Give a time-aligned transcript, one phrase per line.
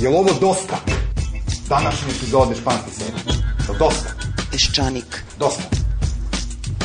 [0.00, 0.76] Je li ovo dosta?
[1.68, 3.22] Današnje epizode španske serije.
[3.66, 4.08] Je li dosta?
[4.50, 5.24] Peščanik.
[5.38, 5.62] Dosta.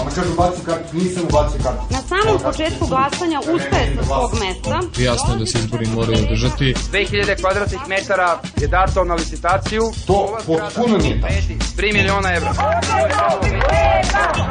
[0.01, 1.83] Ona kaže ubaci kartu, nisam ubacio kartu.
[1.89, 4.79] Na samom početku glasanja ustaje sa svog mesta.
[5.03, 6.73] Jasno je da se izbori moraju održati.
[6.91, 9.91] 2000 kvadratnih metara je dato na licitaciju.
[10.07, 11.55] To potpuno nije tačno.
[11.77, 12.51] 3 miliona evra.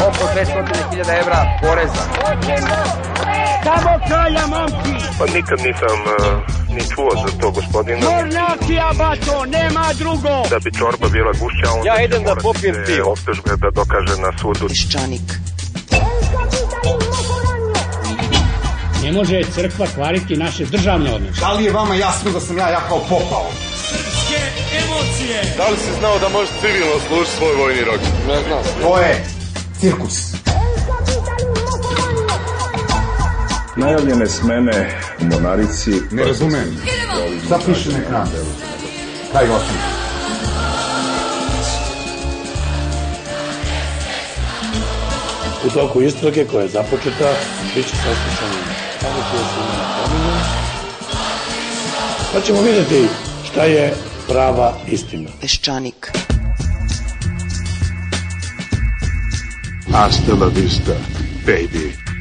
[0.00, 3.11] Oko 200.000 evra poreza.
[3.64, 5.06] Samo kraja, momci!
[5.18, 6.38] Pa nikad nisam uh,
[6.74, 8.00] ni čuo za to, gospodine.
[8.00, 10.28] Mornjakija, bato, nema drugo!
[10.50, 13.10] Da bi čorba bila gušća, onda Ja idem da popijem pivo.
[13.12, 14.68] optužbe da dokaže na sudu.
[14.68, 15.28] Peščanik.
[19.04, 21.40] Ne može crkva kvariti naše državne odnose.
[21.40, 23.46] Da li je vama jasno da sam ja jahao popao?
[25.56, 28.01] Da li si znao da možeš civilno služiti svoj vojni rok?
[28.29, 28.62] Ne znam.
[28.82, 29.24] To je
[29.80, 30.41] cirkus.
[33.76, 35.92] Najavljene smene u Monarici...
[36.10, 36.76] Ne razumem.
[37.46, 38.30] Šta piše na ekranu?
[39.32, 39.76] Kaj glasam?
[45.66, 47.32] U toku istrage koja je započeta,
[47.74, 50.42] bit će saslušani samo su imena pominjene.
[52.32, 53.09] Pa ćemo vidjeti
[53.45, 53.95] šta je
[54.29, 55.30] prava istina.
[55.40, 56.12] Peščanik.
[59.92, 60.92] Hasta la vista,
[61.46, 62.12] baby.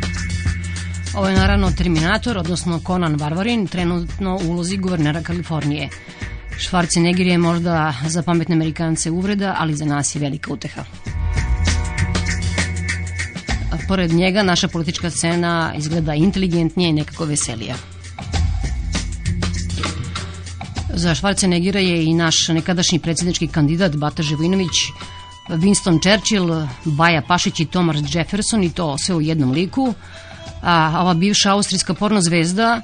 [1.15, 5.89] Ovo je naravno Terminator, odnosno Conan Varvarin, trenutno u ulozi guvernera Kalifornije.
[6.59, 10.83] Schwarzenegger je možda za pametne Amerikance uvreda, ali za nas je velika uteha.
[13.71, 17.75] A Pored njega naša politička scena izgleda inteligentnije i nekako veselija.
[20.93, 24.75] Za Schwarzeneggera je i naš nekadašnji predsjednički kandidat Bata Živojinović,
[25.49, 29.93] Winston Churchill, Baja Pašić i Thomas Jefferson i to sve u jednom liku.
[30.61, 32.81] A ova bivša austrijska porno zvezda,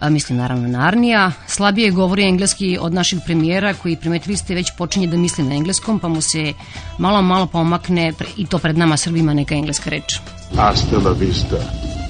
[0.00, 4.72] a mislim naravno na Arnija, slabije govori engleski od našeg premijera koji primetili ste već
[4.78, 6.52] počinje da misli na engleskom pa mu se
[6.98, 10.18] malo malo pomakne pre- i to pred nama Srbima neka engleska reč.
[10.56, 11.56] Hasta la vista,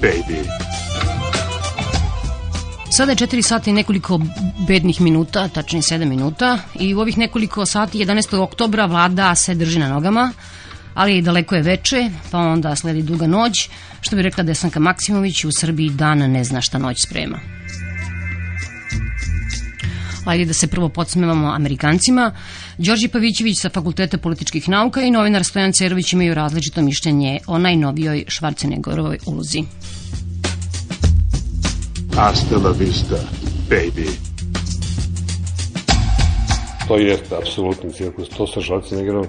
[0.01, 0.43] baby.
[2.91, 4.19] Sada je 4 sata i nekoliko
[4.67, 8.37] bednih minuta, tačnije 7 minuta i u ovih nekoliko sati 11.
[8.37, 10.31] oktobra vlada se drži na nogama,
[10.93, 13.69] ali daleko je veče, pa onda sledi duga noć,
[14.01, 17.39] što bi rekla Desanka Maksimović, u Srbiji dan ne zna šta noć sprema.
[20.25, 22.31] Ajde da se prvo podsmevamo Amerikancima.
[22.77, 28.25] Đorđe Pavićević sa Fakulteta političkih nauka i novinar Stojan Cerović imaju različito mišljenje o najnovijoj
[28.27, 29.63] Švarceneggorovoj ulozi.
[32.15, 33.15] Hasta la vista,
[33.69, 34.09] baby.
[36.87, 39.27] To jeste apsolutni cirkus, to sa Schwarzeneggerom.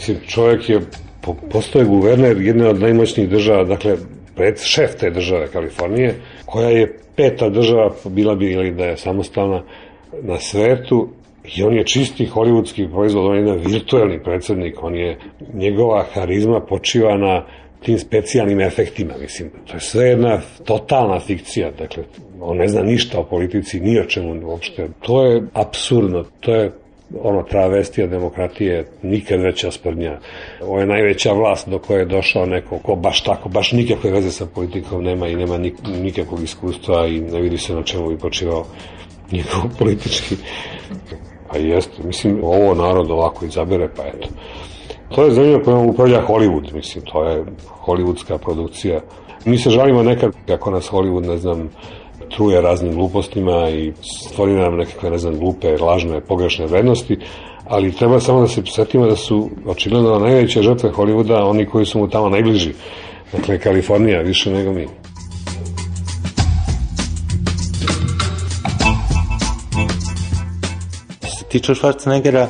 [0.00, 0.80] Mislim, čovjek je,
[1.20, 3.96] po, postoje guverner jedne od najmoćnijih država, dakle,
[4.36, 6.14] pred šef te države Kalifornije,
[6.46, 9.62] koja je peta država, bila bi ili da je samostalna
[10.22, 11.08] na svetu,
[11.56, 15.18] i on je čisti hollywoodski proizvod, on je jedan virtuelni predsednik, on je,
[15.54, 17.44] njegova harizma počiva na
[17.82, 19.50] tim specijalnim efektima, mislim.
[19.66, 22.04] To je sve jedna totalna fikcija, dakle,
[22.40, 24.88] on ne zna ništa o politici, ni o čemu uopšte.
[25.00, 26.72] To je absurdno, to je
[27.22, 30.18] ono travestija demokratije, nikad veća sprdnja.
[30.62, 34.30] Ovo je najveća vlast do koje je došao neko ko baš tako, baš nikakve veze
[34.30, 38.18] sa politikom nema i nema nik, nikakvog iskustva i ne vidi se na čemu bi
[38.18, 38.64] počivao
[39.32, 40.36] njegov politički.
[41.50, 44.28] Pa jeste, mislim, ovo narod ovako izabere, pa eto.
[45.14, 47.44] To je zemlja kojom upravlja Hollywood, mislim, to je
[47.86, 49.00] hollywoodska produkcija.
[49.44, 51.70] Mi se žalimo nekad kako nas Hollywood, ne znam,
[52.36, 53.92] truje raznim glupostima i
[54.28, 57.18] stvori nam nekakve, ne znam, glupe, lažne, pogrešne vrednosti,
[57.64, 61.98] ali treba samo da se setimo da su očigledno najveće žrtve Hollywooda oni koji su
[61.98, 62.72] mu tamo najbliži.
[63.32, 64.86] Dakle, Kalifornija više nego mi.
[71.48, 72.46] Tiče Schwarzeneggera,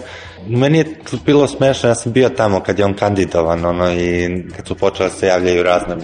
[0.50, 0.84] meni je
[1.27, 5.09] bilo smešno, ja sam bio tamo kad je on kandidovan, ono, i kad su počele
[5.09, 5.97] da se javljaju razne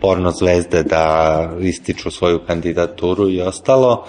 [0.00, 4.06] porno zvezde da ističu svoju kandidaturu i ostalo,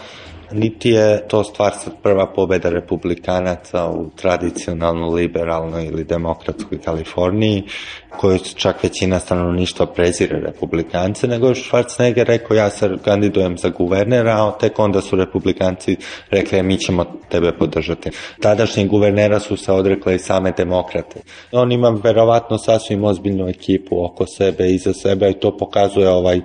[0.53, 7.63] niti je to stvar sad prva pobeda republikanaca u tradicionalno liberalnoj ili demokratskoj Kaliforniji,
[8.09, 14.31] koju čak većina stanovništva prezire republikance, nego je Schwarzenegger rekao ja se kandidujem za guvernera,
[14.31, 15.98] a tek onda su republikanci
[16.30, 18.09] rekli "E, mi ćemo tebe podržati.
[18.42, 21.19] Tadašnji guvernera su se odrekle i same demokrate.
[21.51, 26.42] On ima verovatno sasvim ozbiljnu ekipu oko sebe i za sebe i to pokazuje ovaj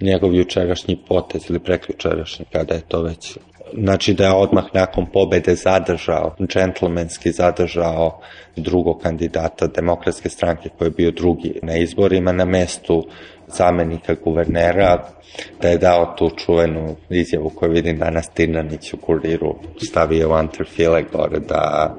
[0.00, 3.38] njegov jučerašnji potez ili preključerašnji, kada je to već
[3.74, 8.20] znači da je odmah nakon pobede zadržao, džentlmenski zadržao
[8.56, 13.06] drugog kandidata demokratske stranke koji je bio drugi na izborima na mestu
[13.46, 15.08] zamenika guvernera,
[15.62, 21.02] da je dao tu čuvenu izjavu koju vidim danas Tirnanić u kuriru, stavio u Anterfile
[21.12, 21.94] gore da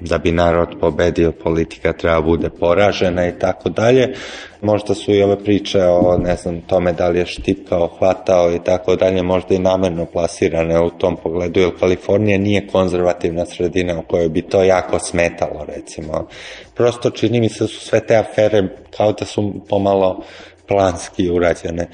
[0.00, 4.14] da bi narod pobedio, politika treba bude poražena i tako dalje.
[4.62, 8.58] Možda su i ove priče o, ne znam, tome da li je štipkao, hvatao i
[8.64, 14.02] tako dalje, možda i namerno plasirane u tom pogledu, jer Kalifornija nije konzervativna sredina u
[14.02, 16.26] kojoj bi to jako smetalo, recimo.
[16.74, 20.22] Prosto čini mi se da su sve te afere kao da su pomalo
[20.70, 21.88] planski urađene.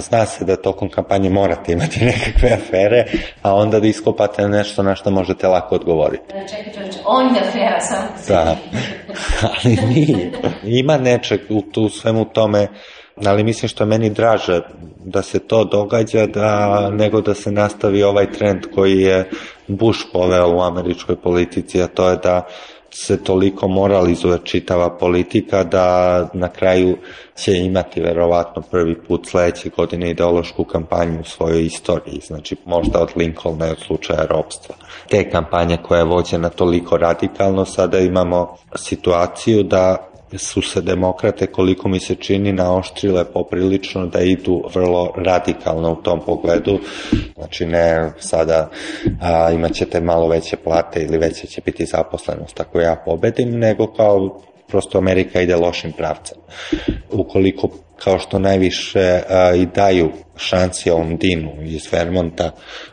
[0.00, 3.04] Zna se da tokom kampanje morate imati nekakve afere,
[3.42, 6.24] a onda da iskopate nešto na što možete lako odgovoriti.
[6.28, 8.06] Čekaj, čekaj, on je afera sam.
[8.28, 8.56] Da,
[9.48, 10.32] ali nije.
[10.64, 12.68] Ima nečeg u tu svemu tome,
[13.24, 14.60] ali mislim što je meni draže
[15.04, 19.30] da se to događa da, nego da se nastavi ovaj trend koji je
[19.68, 22.46] Bush poveo u američkoj politici, a to je da
[22.96, 26.96] se toliko moralizuje čitava politika da na kraju
[27.36, 33.08] će imati verovatno prvi put sledeće godine ideološku kampanju u svojoj istoriji, znači možda od
[33.16, 34.74] Lincolna i od slučaja ropstva.
[35.08, 41.88] Te kampanje koja je vođena toliko radikalno, sada imamo situaciju da su se demokrate, koliko
[41.88, 46.78] mi se čini, naoštrile poprilično da idu vrlo radikalno u tom pogledu.
[47.34, 48.70] Znači ne sada
[49.20, 53.86] a, imat ćete malo veće plate ili veće će biti zaposlenost ako ja pobedim, nego
[53.86, 56.38] kao prosto Amerika ide lošim pravcem.
[57.10, 57.68] Ukoliko
[58.04, 62.50] kao što najviše a, i daju šansi ovom Dinu iz Vermonta,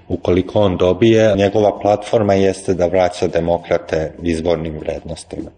[0.08, 5.52] ukoliko on dobije, njegova platforma jeste da vraća demokrate izbornim vrednostima.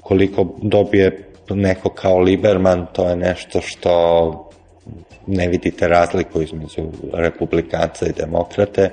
[0.00, 3.92] Koliko dobije neko kao Liberman, to je nešto što
[5.26, 8.90] ne vidite razliku između republikanca i demokrate,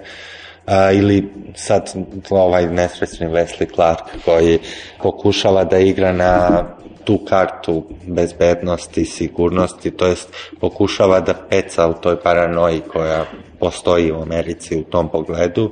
[0.65, 1.93] a, ili sad
[2.29, 4.59] ovaj nesrećni Wesley Clark koji
[5.01, 6.63] pokušava da igra na
[7.03, 10.29] tu kartu bezbednosti, sigurnosti, to jest
[10.59, 13.25] pokušava da peca u toj paranoji koja
[13.59, 15.71] postoji u Americi u tom pogledu.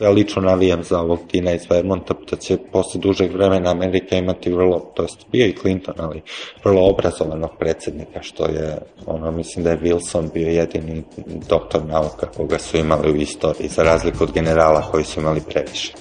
[0.00, 4.52] Ja lično navijam za ovog Tina iz Vermonta, da će posle dužeg vremena Amerika imati
[4.52, 6.22] vrlo, to jest bio i Clinton, ali
[6.64, 11.02] vrlo obrazovanog predsednika, što je, ono, mislim da je Wilson bio jedini
[11.48, 15.92] doktor nauka koga su imali u istoriji, za razliku od generala koji su imali previše.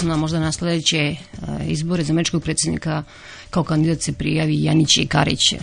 [0.00, 1.16] Ko možda na sledeće
[1.66, 3.02] izbore za američkog predsednika
[3.50, 5.54] kao kandidat se prijavi Janić i Karić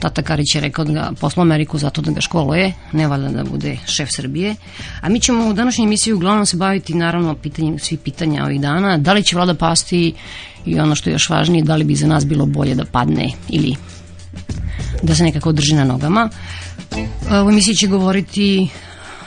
[0.00, 3.44] Tata Karić je rekao da ga posla Ameriku zato da ga školuje, ne valjda da
[3.44, 4.54] bude šef Srbije.
[5.00, 8.98] A mi ćemo u današnjoj emisiji uglavnom se baviti naravno pitanjem svih pitanja ovih dana.
[8.98, 10.14] Da li će vlada pasti
[10.66, 13.30] i ono što je još važnije, da li bi za nas bilo bolje da padne
[13.48, 13.74] ili
[15.02, 16.28] da se nekako drži na nogama.
[17.46, 18.68] U emisiji će govoriti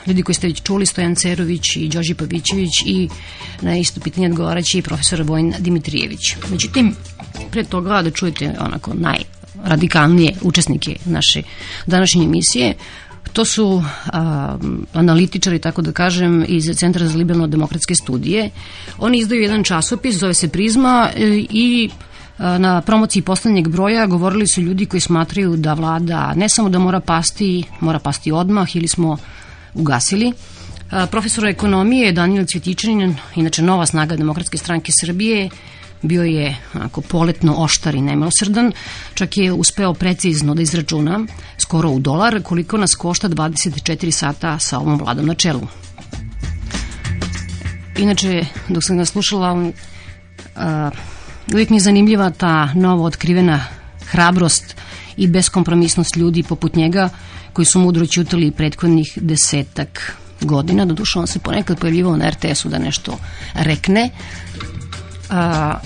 [0.07, 3.09] ljudi koji ste već čuli, Stojan Cerović i Đorđe Pavićević i
[3.61, 6.35] na isto pitanje odgovaraće i profesor Vojn Dimitrijević.
[6.51, 6.95] Međutim,
[7.51, 9.17] pre toga da čujete onako naj
[9.63, 11.41] radikalnije učesnike naše
[11.85, 12.73] današnje emisije.
[13.33, 13.83] To su
[14.13, 14.57] a,
[14.93, 18.49] analitičari, tako da kažem, iz Centra za liberalno-demokratske studije.
[18.97, 21.89] Oni izdaju jedan časopis, zove se Prizma e, i
[22.41, 26.99] na promociji poslednjeg broja govorili su ljudi koji smatraju da vlada ne samo da mora
[26.99, 29.17] pasti, mora pasti odmah ili smo
[29.73, 30.33] ugasili.
[31.11, 35.49] Profesor ekonomije Daniel Cvjetičanin, inače nova snaga Demokratske stranke Srbije,
[36.01, 38.71] bio je onako poletno oštar i nemilosrdan,
[39.13, 41.19] čak je uspeo precizno da izračuna
[41.57, 45.67] skoro u dolar koliko nas košta 24 sata sa ovom vladom na čelu.
[47.97, 49.71] Inače, dok sam ga slušala,
[51.53, 53.65] uvijek mi je zanimljiva ta novo otkrivena
[54.05, 54.75] hrabrost
[55.17, 57.09] i beskompromisnost ljudi poput njega
[57.53, 62.77] koji su mudro ćutali prethodnih desetak godina, doduše on se ponekad pojavljivao na RTS-u da
[62.77, 63.17] nešto
[63.53, 64.09] rekne,
[65.29, 65.79] a,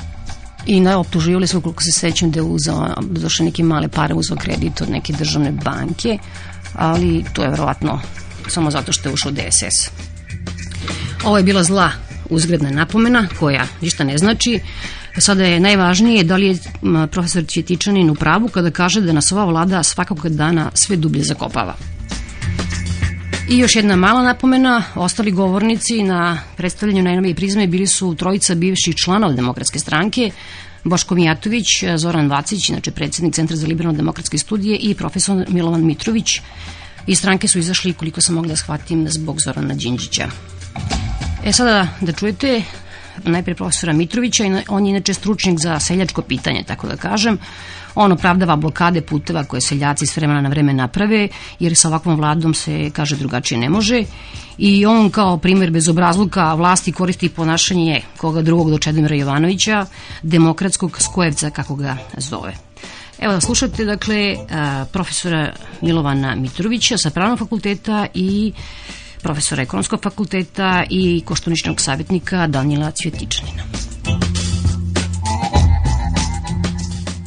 [0.66, 4.38] i na optuživali su koliko se sećam da je uzao, došle neke male pare, uzao
[4.38, 6.18] kredit od neke državne banke,
[6.74, 8.02] ali to je verovatno
[8.48, 9.92] samo zato što je ušao DSS.
[11.24, 11.92] Ovo je bila zla
[12.30, 14.60] uzgredna napomena koja ništa ne znači.
[15.18, 16.58] Sada je najvažnije da li je
[17.12, 21.76] profesor Ćetičanin u pravu kada kaže da nas ova vlada svakog dana sve dublje zakopava.
[23.50, 28.96] I još jedna mala napomena, ostali govornici na predstavljanju najnovije prizme bili su trojica bivših
[28.96, 30.32] članova demokratske stranke,
[30.84, 31.68] Boško Mijatović,
[31.98, 36.42] Zoran Vacić, inače predsednik Centra za liberalno demokratske studije i profesor Milovan Mitrović.
[37.08, 40.28] Iz stranke su izašli, koliko sam mogla da shvatim, zbog Zorana Đinđića.
[41.46, 42.64] E sada da čujete
[43.26, 47.38] najpre profesora Mitrovića, on je inače stručnjak za seljačko pitanje, tako da kažem.
[47.96, 51.28] On opravdava blokade puteva koje seljaci s vremena na vreme naprave,
[51.60, 54.04] jer sa ovakvom vladom se, kaže, drugačije ne može.
[54.58, 59.86] I on kao primer bezobrazluka vlasti koristi ponašanje koga drugog do Čedomira Jovanovića,
[60.22, 62.54] demokratskog skojevca, kako ga zove.
[63.20, 64.36] Evo da slušate, dakle,
[64.92, 68.54] profesora Milovana Mitrovića sa Pravnog fakulteta i
[69.26, 73.64] profesora Ekonomskog fakulteta i koštuničnog savjetnika Danila Cvjetičanina.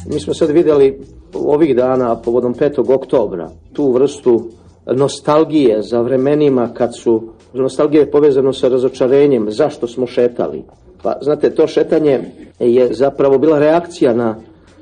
[0.05, 0.99] Mi smo sad videli
[1.33, 2.93] ovih dana povodom 5.
[2.95, 4.49] oktobra tu vrstu
[4.95, 10.63] nostalgije za vremenima kad su nostalgija je povezano sa razočarenjem zašto smo šetali.
[11.03, 12.19] Pa znate, to šetanje
[12.59, 14.35] je zapravo bila reakcija na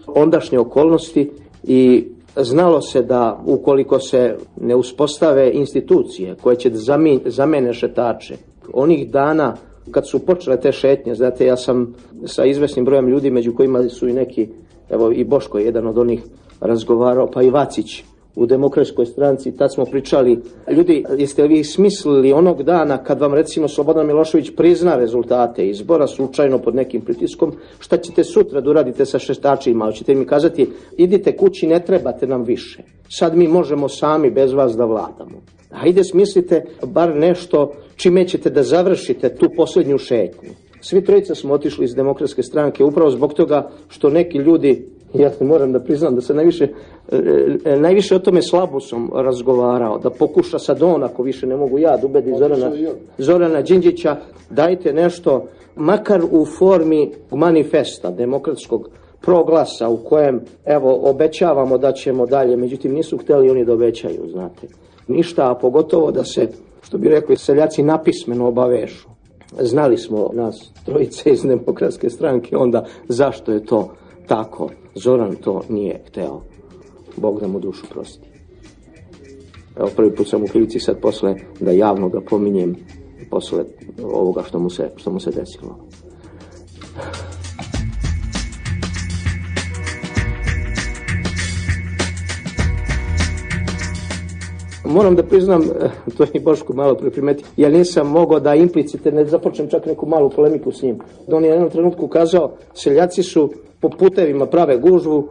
[0.08, 1.32] ondašnje okolnosti
[1.64, 2.08] i
[2.40, 6.80] znalo se da ukoliko se ne uspostave institucije koje će da
[7.26, 8.36] zamene šetače,
[8.74, 9.56] onih dana
[9.92, 14.08] kad su počele te šetnje, znate, ja sam sa izvesnim brojem ljudi, među kojima su
[14.08, 14.50] i neki,
[14.90, 16.22] evo i Boško je jedan od onih
[16.62, 18.04] razgovarao, pa i Vacić,
[18.38, 20.40] u demokratskoj stranci, tad smo pričali,
[20.72, 26.08] ljudi, jeste li vi smislili onog dana kad vam recimo Slobodan Milošević prizna rezultate izbora
[26.08, 31.38] slučajno pod nekim pritiskom, šta ćete sutra da uradite sa šestačima, hoćete mi kazati, idite
[31.38, 32.84] kući, ne trebate nam više.
[33.10, 35.42] Sad mi možemo sami bez vas da vladamo.
[35.72, 40.50] Hajde smislite bar nešto čime ćete da završite tu posljednju šetnju.
[40.82, 45.72] Svi trojica smo otišli iz demokratske stranke upravo zbog toga što neki ljudi ja moram
[45.72, 46.68] da priznam da se najviše,
[47.12, 47.18] e,
[47.66, 51.80] e, najviše o tome slabo sam razgovarao, da pokuša sad on, ako više ne mogu
[51.80, 52.72] ja, da ubedi Zorana,
[53.18, 54.16] Zorana Đinđića,
[54.50, 58.90] dajte nešto, makar u formi manifesta demokratskog
[59.22, 64.68] proglasa u kojem, evo, obećavamo da ćemo dalje, međutim nisu hteli oni da obećaju, znate.
[65.08, 66.48] Ništa, a pogotovo da se,
[66.82, 69.08] što bi rekli, seljaci napismeno obavežu.
[69.60, 73.90] Znali smo nas trojice iz demokratske stranke, onda zašto je to
[74.28, 74.70] tako.
[74.98, 76.42] Zoran to nije hteo.
[77.18, 78.28] Bog da mu dušu prosti.
[79.78, 82.76] Evo prvi put sam u prilici sad posle da javno ga pominjem
[83.30, 83.64] posle
[84.04, 85.88] ovoga što mu se, što mu se desilo.
[94.90, 95.62] Moram da priznam,
[96.18, 100.06] to je i Boško malo preprimeti, ja nisam mogao da implicite ne započnem čak neku
[100.06, 101.00] malu polemiku s njim.
[101.28, 105.28] On je jednom trenutku kazao, seljaci su po putevima prave gužvu,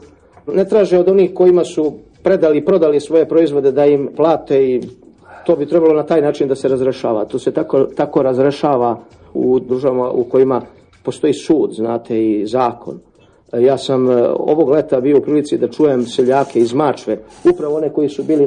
[0.47, 4.81] ne traže od onih kojima su predali i prodali svoje proizvode da im plate i
[5.47, 7.25] to bi trebalo na taj način da se razrešava.
[7.25, 9.01] To se tako, tako razrešava
[9.35, 10.63] u državama u kojima
[11.03, 12.99] postoji sud, znate, i zakon.
[13.53, 17.19] Ja sam e, ovog leta bio u prilici da čujem seljake iz Mačve,
[17.53, 18.47] upravo one koji su bili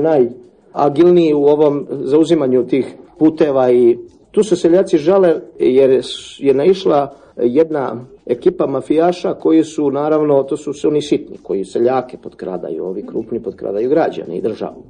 [0.75, 3.97] najagilniji u ovom zauzimanju tih puteva i
[4.31, 6.01] tu se seljaci žale jer
[6.37, 12.17] je naišla jedna ekipa mafijaša koji su naravno, to su se oni sitni, koji seljake
[12.17, 14.83] potkradaju, ovi krupni potkradaju građane i državu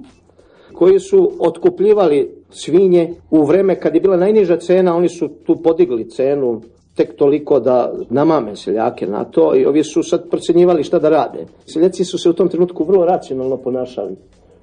[0.80, 6.10] koji su otkupljivali svinje u vreme kad je bila najniža cena, oni su tu podigli
[6.10, 6.62] cenu
[6.96, 11.46] tek toliko da namame seljake na to i ovi su sad procenjivali šta da rade.
[11.66, 14.16] Seljaci su se u tom trenutku vrlo racionalno ponašali.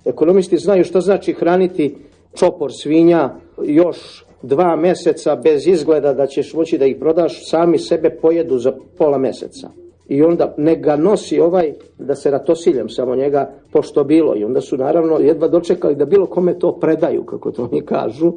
[0.07, 1.97] Ekonomisti znaju šta znači hraniti
[2.35, 3.31] čopor svinja
[3.65, 8.73] još dva meseca bez izgleda da ćeš moći da ih prodaš, sami sebe pojedu za
[8.99, 9.71] pola meseca.
[10.09, 14.37] I onda ne ga nosi ovaj da se ratosiljem samo njega pošto bilo.
[14.37, 18.33] I onda su naravno jedva dočekali da bilo kome to predaju, kako to oni kažu.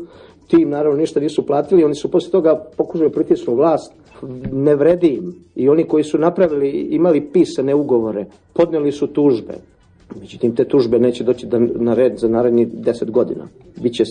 [0.47, 3.93] Ti im naravno ništa nisu platili, oni su posle toga pokušali pritisnu vlast.
[4.51, 5.35] Ne vredi im.
[5.55, 9.53] I oni koji su napravili, imali pisane ugovore, podneli su tužbe.
[10.19, 13.47] Međutim, te tužbe neće doći da, na red za naredni deset godina.
[13.81, 14.03] Biće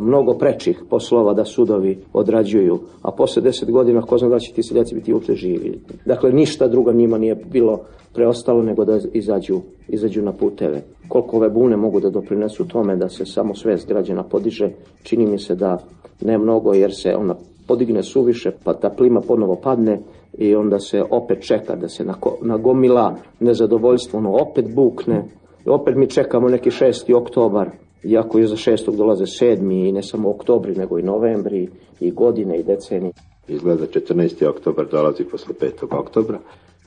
[0.00, 4.62] mnogo prečih poslova da sudovi odrađuju, a posle deset godina ko zna da će ti
[4.62, 5.80] seljaci biti uopšte živi.
[6.06, 7.80] Dakle, ništa drugo njima nije bilo
[8.14, 10.82] preostalo nego da izađu, izađu na puteve.
[11.08, 14.70] Koliko ove bune mogu da doprinesu tome da se samo svest građana podiže,
[15.02, 15.78] čini mi se da
[16.20, 17.34] ne mnogo jer se ona
[17.66, 20.00] podigne suviše, pa ta plima ponovo padne
[20.38, 22.04] i onda se opet čeka da se
[22.42, 25.24] nagomila nezadovoljstvo, ono opet bukne,
[25.74, 27.14] opet mi čekamo neki 6.
[27.14, 27.70] oktobar,
[28.02, 28.96] iako je za 6.
[28.96, 29.88] dolaze 7.
[29.88, 31.68] i ne samo oktobri, nego i novembri,
[32.00, 33.12] i godine, i decenije.
[33.48, 34.48] Izgleda 14.
[34.48, 35.98] oktobar dolazi posle 5.
[35.98, 36.38] oktobra.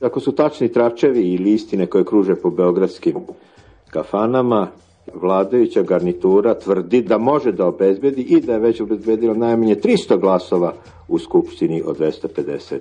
[0.02, 3.16] Ako su tačni tračevi i listine koje kruže po beogradskim
[3.90, 4.68] kafanama,
[5.14, 10.74] vladajuća garnitura tvrdi da može da obezbedi i da je već obezbedila najmanje 300 glasova
[11.08, 12.78] u Skupštini od 250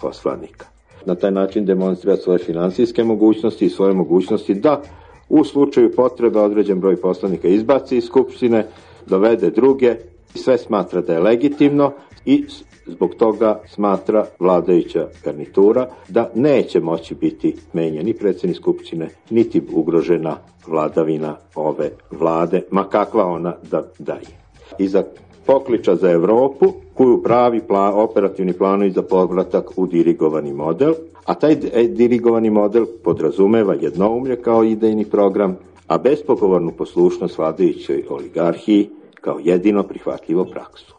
[0.00, 0.66] poslanika.
[1.06, 4.82] Na taj način demonstrira svoje finansijske mogućnosti i svoje mogućnosti da
[5.30, 8.66] u slučaju potrebe određen broj poslanika izbaci iz Skupštine,
[9.06, 9.96] dovede druge,
[10.34, 11.92] sve smatra da je legitimno
[12.24, 12.44] i
[12.90, 20.36] Zbog toga smatra vladajuća garnitura da neće moći biti menja ni predsjednik Skupštine, niti ugrožena
[20.66, 24.40] vladavina ove vlade, ma kakva ona da, da je.
[24.78, 25.02] Iza
[25.46, 31.52] pokliča za Evropu, koju pravi plan, operativni planovi za povratak u dirigovani model, a taj
[31.52, 39.82] e, dirigovani model podrazumeva jednoumlje kao idejni program, a bespogovornu poslušnost vladajućoj oligarhiji kao jedino
[39.82, 40.94] prihvatljivo praksu.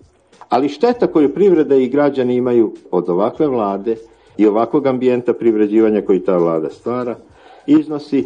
[0.49, 3.95] Ali šteta koju privreda i građani imaju od ovakve vlade
[4.37, 7.15] i ovakvog ambijenta privređivanja koji ta vlada stvara,
[7.67, 8.25] iznosi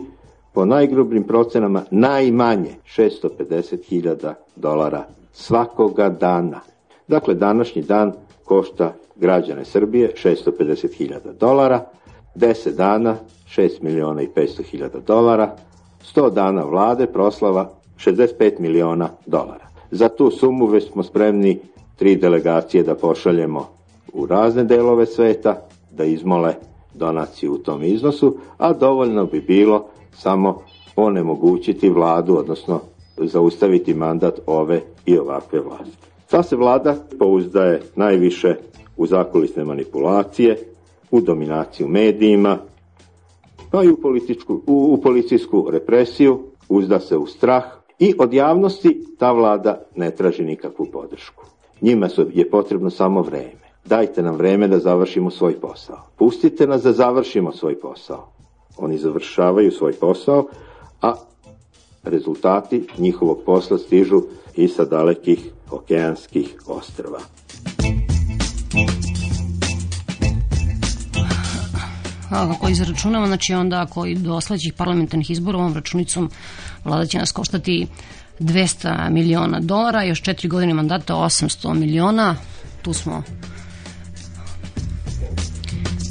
[0.54, 6.60] po najgrubljim procenama najmanje 650.000 dolara svakoga dana.
[7.08, 11.86] Dakle, današnji dan košta građane Srbije 650.000 dolara,
[12.36, 13.16] 10 dana
[13.58, 15.56] 6 miliona i 500.000 dolara,
[16.16, 19.68] 100 dana vlade proslava 65 miliona dolara.
[19.92, 21.60] Za tu sumu već smo spremni
[21.96, 23.68] tri delegacije da pošaljemo
[24.14, 26.54] u razne delove sveta, da izmole
[26.94, 30.62] donaciju u tom iznosu, a dovoljno bi bilo samo
[30.96, 32.80] onemogućiti vladu, odnosno
[33.18, 36.08] zaustaviti mandat ove i ovakve vlasti.
[36.30, 38.56] Ta se vlada pouzdaje najviše
[38.98, 40.58] u zakulisne manipulacije,
[41.12, 42.58] u dominaciju medijima,
[43.72, 47.64] pa i u, političku, u, u policijsku represiju, uzda se u strah
[48.00, 51.44] i od javnosti ta vlada ne traži nikakvu podršku.
[51.82, 53.66] Njima su, je potrebno samo vreme.
[53.86, 55.98] Dajte nam vreme da završimo svoj posao.
[56.16, 58.28] Pustite nas da završimo svoj posao.
[58.78, 60.46] Oni završavaju svoj posao,
[61.02, 61.14] a
[62.04, 64.22] rezultati njihovog posla stižu
[64.56, 67.20] i sa dalekih okeanskih ostrava.
[72.29, 76.32] Ako izračunamo, znači onda ako i do sledećih parlamentarnih izbora ovom računicom
[76.84, 77.88] vlada će nas koštati
[78.39, 82.36] 200 miliona dolara, još četiri godine mandata 800 miliona,
[82.82, 83.24] tu smo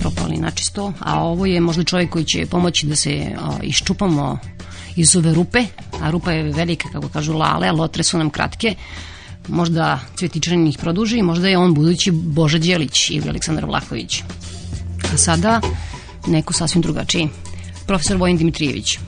[0.01, 4.39] propali načisto, a ovo je možda čovjek koji će pomoći da se o, iščupamo
[4.97, 5.65] iz ove rupe,
[6.03, 8.75] a rupa je velika, kako kažu lale, a lotre su nam kratke,
[9.49, 14.23] možda Cvjetičanin ih produži, možda je on budući Boža Đelić ili Aleksandar Vlahović.
[15.15, 15.61] A sada
[16.27, 17.29] neko sasvim drugačiji.
[17.87, 18.99] Profesor Vojin Dimitrijević.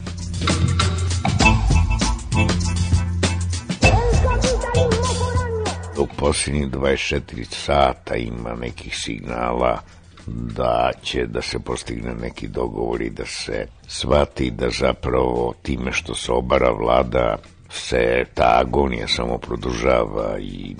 [5.99, 9.81] U posljednjih 24 sata ima nekih signala
[10.27, 16.15] da će da se postigne neki dogovor i da se shvati da zapravo time što
[16.15, 17.37] se obara vlada
[17.71, 20.77] se ta agonija samo produžava i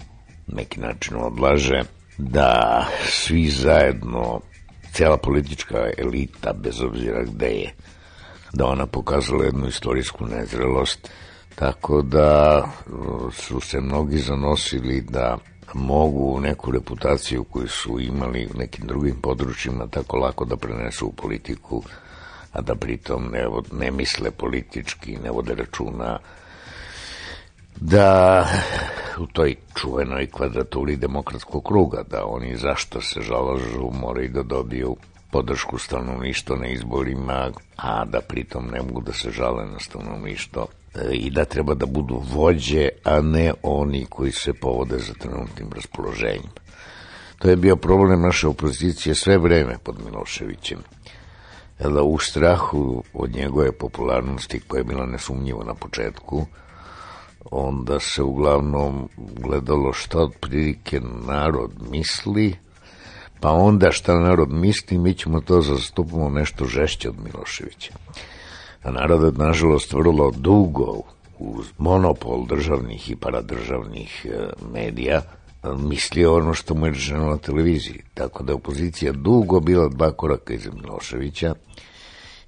[0.47, 1.83] neki način odlaže,
[2.19, 4.41] da svi zajedno,
[4.93, 7.75] cela politička elita, bez obzira gde je,
[8.53, 11.11] da ona pokazala jednu istorijsku nezrelost,
[11.55, 12.63] tako da
[13.33, 15.39] su se mnogi zanosili da
[15.75, 21.13] mogu neku reputaciju koju su imali u nekim drugim područjima tako lako da prenesu u
[21.13, 21.83] politiku,
[22.53, 26.19] a da pritom ne, ne misle politički, ne vode računa
[27.81, 28.47] da
[29.19, 34.97] u toj čuvenoj kvadraturi demokratskog kruga, da oni zašto se žalažu moraju da dobiju
[35.31, 41.13] podršku stanovništva na izborima, a da pritom ne mogu da se žale na stanovništvo e,
[41.13, 46.53] i da treba da budu vođe, a ne oni koji se povode za trenutnim raspoloženjem.
[47.39, 50.79] To je bio problem naše opozicije sve vreme pod Miloševićem.
[51.79, 56.47] Da u strahu od njegove popularnosti koja je bila nesumnjiva na početku,
[57.51, 62.57] onda se uglavnom gledalo šta otprilike narod misli,
[63.41, 67.93] pa onda šta narod misli, mi ćemo to zastupamo nešto žešće od Miloševića.
[68.83, 71.03] A narod je, nažalost, vrlo dugo
[71.39, 75.23] uz monopol državnih i paradržavnih e, medija
[75.79, 78.03] mislio ono što mu je rečeno na televiziji.
[78.15, 81.55] Tako da je opozicija dugo bila dva koraka iza Miloševića,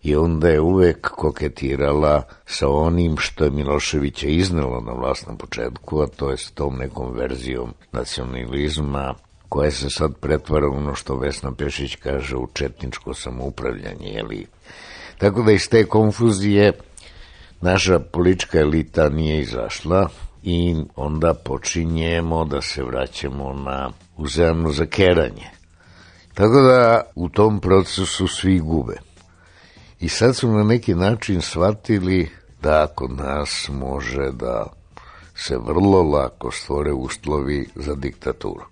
[0.03, 6.01] i onda je uvek koketirala sa onim što je Miloševića iznelo na vlast na početku,
[6.01, 9.15] a to je s tom nekom verzijom nacionalizma
[9.49, 14.47] koja se sad pretvara ono što Vesna Pešić kaže u četničko samoupravljanje, jeli?
[15.19, 16.73] Tako da iz te konfuzije
[17.61, 20.09] naša politička elita nije izašla
[20.43, 25.51] i onda počinjemo da se vraćamo na uzemno zakeranje.
[26.35, 28.97] Tako da u tom procesu svi gube.
[30.01, 32.29] I sad su na neki način shvatili
[32.63, 34.67] da kod nas može da
[35.35, 38.65] se vrlo lako stvore uslovi za diktaturu.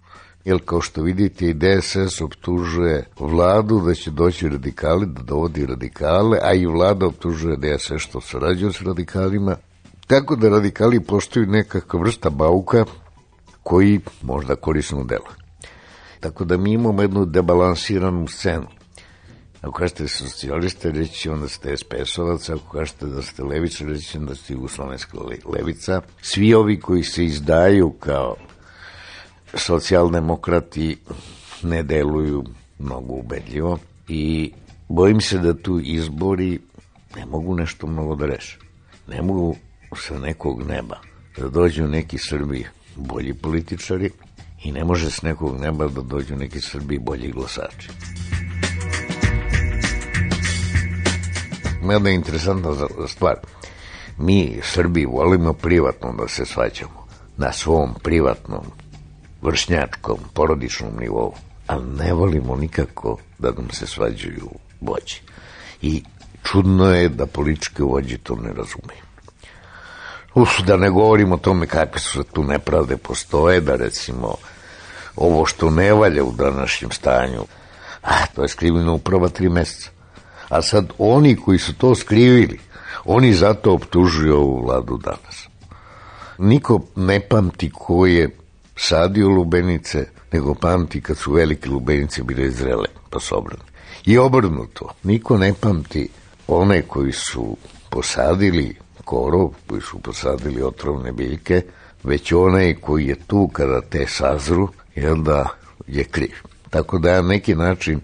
[0.45, 6.39] Jer kao što vidite i DSS optužuje vladu da će doći radikali, da dovodi radikale,
[6.43, 9.57] a i vlada optužuje DSS što sarađuje s radikalima.
[10.07, 12.85] Tako da radikali postaju nekakva vrsta bauka
[13.62, 15.37] koji možda korisno deluje.
[16.21, 18.76] Tako da mi imamo jednu debalansiranu scenu.
[19.61, 24.19] Ako kažete socijaliste, reći će onda ste SPS-ovac, ako kažete da ste levica, reći će
[24.19, 26.01] da ste jugoslovenska levica.
[26.23, 28.37] Svi ovi koji se izdaju kao
[29.55, 30.97] socijaldemokrati
[31.62, 32.45] ne deluju
[32.79, 34.53] mnogo ubedljivo i
[34.88, 36.59] bojim se da tu izbori
[37.16, 38.59] ne mogu nešto mnogo da reše.
[39.09, 39.57] Ne mogu
[39.97, 41.01] sa nekog neba
[41.37, 42.66] da dođu neki Srbi
[42.97, 44.11] bolji političari
[44.64, 47.88] i ne može s nekog neba da dođu neki Srbi bolji glasači.
[51.87, 52.72] Mada je interesantna
[53.09, 53.35] stvar.
[54.18, 57.07] Mi, Srbi, volimo privatno da se svađamo.
[57.37, 58.64] Na svom privatnom,
[59.42, 61.35] vršnjačkom, porodičnom nivou.
[61.66, 65.20] Ali ne volimo nikako da nam se svađaju vođi.
[65.83, 66.03] I
[66.42, 69.07] čudno je da političke vođe to ne razumeju.
[70.35, 74.35] Uf, da ne govorimo o tome kakve su tu nepravde postoje, da recimo
[75.16, 77.44] ovo što ne valja u današnjem stanju,
[78.03, 79.96] a, to je skriveno u prva tri meseca.
[80.49, 82.59] A sad oni koji su to skrivili,
[83.05, 85.49] oni zato optužuju ovu vladu danas.
[86.39, 88.31] Niko ne pamti ko je
[88.77, 93.65] sadio lubenice, nego pamti kad su velike lubenice bile zrele, pa su obrane.
[94.05, 96.09] I obrnuto, niko ne pamti
[96.49, 97.57] one koji su
[97.91, 101.63] posadili korov, koji su posadili otrovne biljke,
[102.05, 105.49] već onaj koji je tu kada te sazru, jel da
[105.87, 106.35] je kriv.
[106.71, 108.01] Tako da ja neki način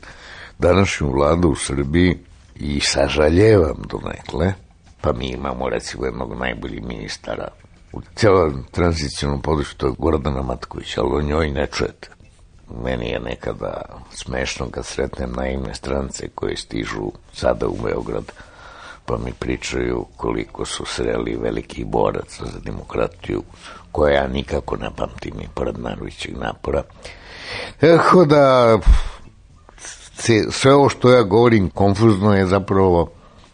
[0.58, 2.18] današnju vladu u Srbiji
[2.56, 4.52] i sažaljevam do nekle,
[5.00, 7.48] pa mi imamo recimo jednog najboljih ministara
[7.92, 12.08] u celom tranzicijalnom području, to je Gordana Matković, ali o njoj ne čujete.
[12.84, 18.32] Meni je nekada smešno kad sretnem naivne strance koje stižu sada u Beograd,
[19.06, 23.42] pa mi pričaju koliko su sreli velikih boraca za demokratiju,
[23.92, 26.82] koja ja nikako ne pamtim i pored Narovićeg napora.
[27.80, 28.78] Eho da
[30.50, 33.10] sve ovo što ja govorim konfuzno je zapravo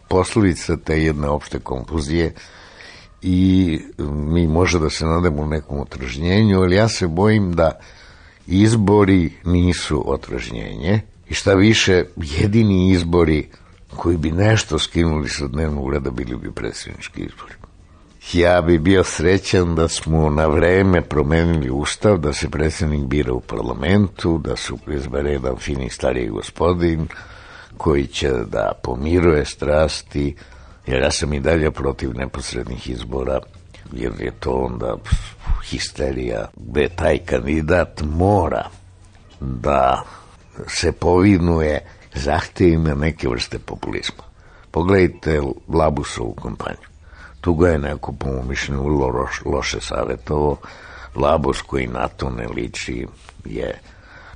[0.07, 2.33] poslovica te jedne opšte konfuzije
[3.21, 7.79] i mi može da se nademo nekom otražnjenju, ali ja se bojim da
[8.47, 13.49] izbori nisu otražnjenje i šta više, jedini izbori
[13.95, 17.68] koji bi nešto skinuli sa dnevnog reda bili bi predsjednički izbori.
[18.33, 23.39] Ja bi bio srećan da smo na vreme promenili ustav, da se predsjednik bira u
[23.39, 27.07] parlamentu, da se izbere jedan fini stariji gospodin
[27.77, 30.35] koji će da pomiruje strasti,
[30.87, 33.39] jer ja sam i dalje protiv neposrednih izbora,
[33.91, 34.95] jer je to onda
[35.69, 38.69] histerija, gde taj kandidat mora
[39.39, 40.03] da
[40.67, 41.79] se povinuje
[42.13, 44.23] zahtevima neke vrste populizma.
[44.71, 46.88] Pogledajte Labusovu kampanju.
[47.41, 50.57] Tu ga je neko, po mojom mišljenju, loš, loše savjetovo.
[51.15, 53.07] Labus koji na to ne liči
[53.45, 53.79] je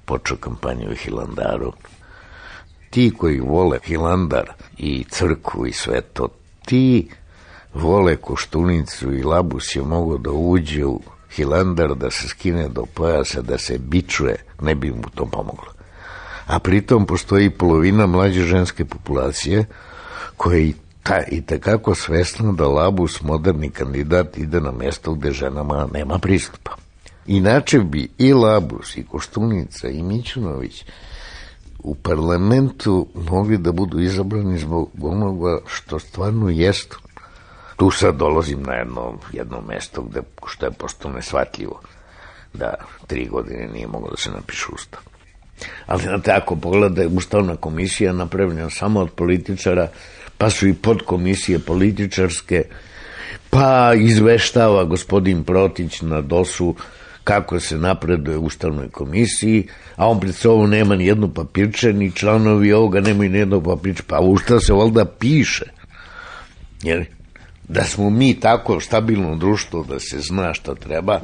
[0.05, 1.73] počeo kampanju u Hilandaru.
[2.89, 6.27] Ti koji vole Hilandar i crkvu i sve to,
[6.65, 7.09] ti
[7.73, 11.01] vole Koštunicu i Labus je mogo da uđe u
[11.35, 15.73] Hilandar, da se skine do pojasa, da se bičuje, ne bi mu to pomoglo.
[16.47, 19.65] A pritom postoji polovina mlađe ženske populacije
[20.37, 25.87] koja i ta, i takako svesna da Labus, moderni kandidat, ide na mesto gde ženama
[25.93, 26.71] nema pristupa.
[27.27, 30.85] Inače bi i Labus, i Koštunica, i Mićunović
[31.83, 36.99] u parlamentu mogli da budu izabrani zbog onoga što stvarno jestu.
[37.75, 41.81] Tu sad dolazim na jedno, jedno mesto gde, što je posto nesvatljivo,
[42.53, 42.73] da
[43.07, 45.01] tri godine nije moglo da se napiše ustav.
[45.85, 49.87] Ali znate, ako pogledaj, ustavna komisija napravljena samo od političara,
[50.43, 52.63] pa su i podkomisije političarske,
[53.49, 56.75] pa izveštava gospodin Protić na dosu
[57.23, 62.11] kako se napreduje u Ustavnoj komisiji, a on pred sobom nema ni jednu papirče, ni
[62.11, 65.65] članovi ovoga nemaju ni jednog papirča, pa u šta se valjda piše.
[66.81, 67.05] Jer
[67.67, 71.19] da smo mi tako stabilno društvo da se zna šta treba,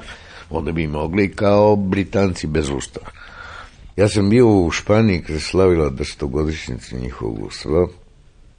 [0.49, 3.07] onda bi mogli kao Britanci bez ustava.
[3.95, 7.87] Ja sam bio u Španiji kada slavila desetogodišnjica njihovog ustava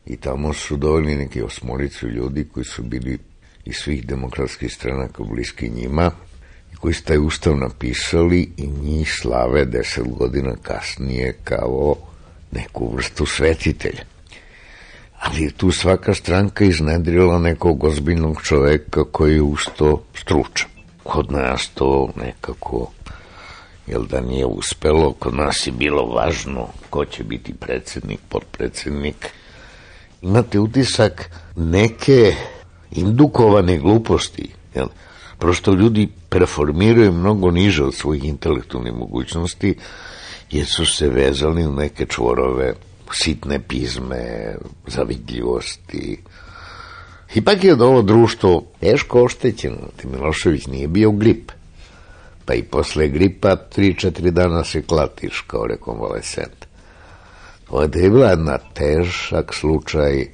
[0.06, 3.18] i tamo su dovoljni neki osmolicu ljudi koji su bili
[3.64, 6.10] iz svih demokratskih stranaka bliski njima
[6.72, 11.96] i koji su taj ustav napisali i njih slave deset godina kasnije kao
[12.52, 14.04] neku vrstu svetitelja.
[15.18, 20.68] Ali tu svaka stranka iznedrila nekog ozbiljnog čoveka koji je usto stručan.
[21.02, 22.90] Kod nas to nekako
[23.86, 29.30] jel da nije uspelo, kod nas je bilo važno ko će biti predsednik, podpredsednik.
[30.22, 32.35] Imate utisak neke
[32.90, 34.87] indukovane gluposti, jel?
[35.38, 39.74] Prosto ljudi performiraju mnogo niže od svojih intelektualnih mogućnosti
[40.50, 42.74] jer su se vezali u neke čvorove
[43.12, 44.54] sitne pizme,
[44.87, 46.18] zavidljivosti.
[47.35, 49.88] Ipak je od ovo društvo teško oštećeno.
[49.96, 51.52] Ti Milošević nije bio grip.
[52.44, 56.69] Pa i posle gripa 3-4 dana se klatiš kao rekonvalescent.
[57.70, 60.26] Bila jedna težak slučaj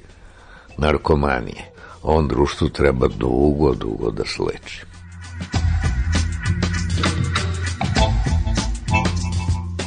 [0.77, 1.71] narkomanije.
[2.03, 4.85] On društvu treba dugo, dugo da se leči.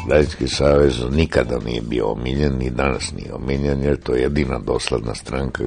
[0.06, 5.14] Građanski savez nikada nije bio omiljen, ni danas nije omiljen, jer to je jedina dosledna
[5.14, 5.64] stranka.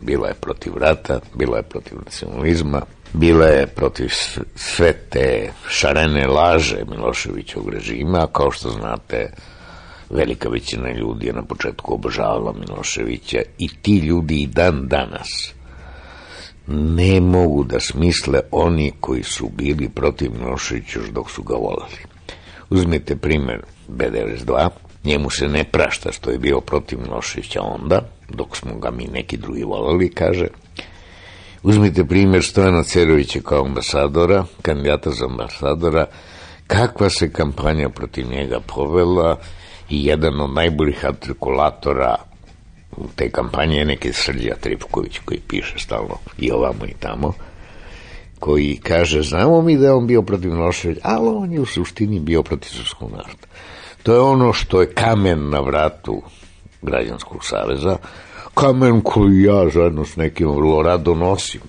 [0.00, 2.82] Bila je protiv rata, bila je protiv nacionalizma,
[3.12, 4.10] bila je protiv
[4.54, 9.32] sve te šarene laže Miloševićog režima, kao što znate,
[10.10, 15.52] velika većina ljudi je na početku obožavala Miloševića i ti ljudi i dan danas
[16.66, 21.96] ne mogu da smisle oni koji su bili protiv Miloševića još dok su ga volali.
[22.70, 24.68] Uzmite primer B92,
[25.04, 29.36] njemu se ne prašta što je bio protiv Miloševića onda, dok smo ga mi neki
[29.36, 30.46] drugi volali, kaže.
[31.62, 36.06] Uzmite primer Stojana Cerovića kao ambasadora, kandidata za ambasadora,
[36.66, 39.38] kakva se kampanja protiv njega povela
[39.90, 42.16] i jedan od najboljih artikulatora
[43.16, 47.32] te kampanje je neki Srđa Tripković koji piše stalno i ovamo i tamo
[48.38, 52.20] koji kaže, znamo mi da je on bio protiv Miloševića, ali on je u suštini
[52.20, 53.46] bio protiv Srpskog naroda.
[54.02, 56.22] To je ono što je kamen na vratu
[56.82, 57.96] građanskog saveza,
[58.54, 61.60] kamen koji ja zajedno s nekim vrlo rado nosim.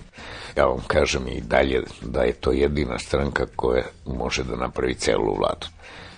[0.57, 5.35] Ja vam kažem i dalje da je to jedina stranka koja može da napravi celu
[5.35, 5.67] vladu.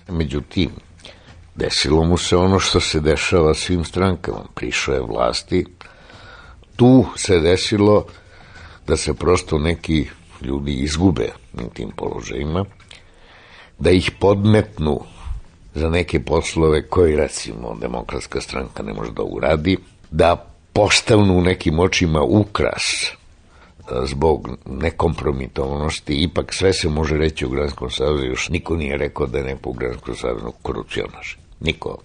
[0.07, 0.69] Međutim,
[1.59, 4.43] desilo mu se ono što se dešava svim strankama.
[4.55, 5.65] Prišao je vlasti,
[6.75, 8.05] tu se desilo
[8.87, 10.07] da se prosto neki
[10.41, 12.65] ljudi izgube na tim položajima,
[13.79, 14.99] da ih podmetnu
[15.75, 19.77] za neke poslove koji recimo demokratska stranka ne može da uradi,
[20.11, 23.11] da postavnu u nekim očima ukras
[24.03, 29.37] zbog nekompromitovanosti, ipak sve se može reći u Granskom savjezu, još niko nije rekao da
[29.37, 31.37] je neko u Granskom savjezu korupcionaš.
[31.59, 31.97] Niko.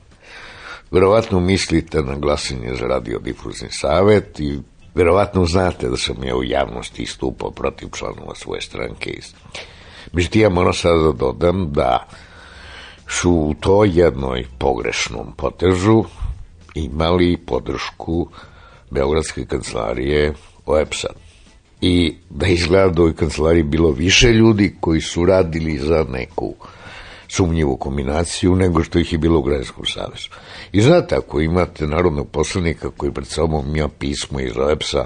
[0.90, 4.58] Verovatno mislite na glasanje za radiodifuzni savet i
[4.94, 9.20] verovatno znate da sam ja u javnosti istupao protiv članova svoje stranke.
[10.12, 12.08] Međutim, ja moram sada da dodam da
[13.08, 16.04] su u to jednoj pogrešnom potežu
[16.74, 18.28] imali podršku
[18.90, 20.34] Beogradske kancelarije
[20.66, 21.08] OEPS-a.
[21.80, 26.54] I da izgleda da u kancelariji bilo više ljudi koji su radili za neku
[27.34, 30.28] sumnjivu kombinaciju nego što ih je bilo u Građanskom savezu.
[30.72, 35.04] I znate, ako imate narodnog poslanika koji pred sobom ima pismo iz OEPS-a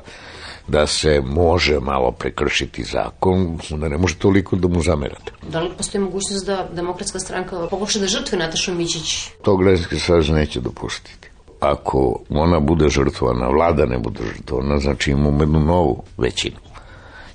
[0.69, 5.33] da se može malo prekršiti zakon, onda ne može toliko da mu zamerate.
[5.51, 9.31] Da li postoji mogućnost da demokratska stranka pokuša da žrtve Natašu Mićić?
[9.43, 11.29] To Građanski savez neće dopustiti.
[11.61, 16.57] Ako ona bude žrtvana, vlada ne bude žrtvana, znači imamo jednu novu većinu.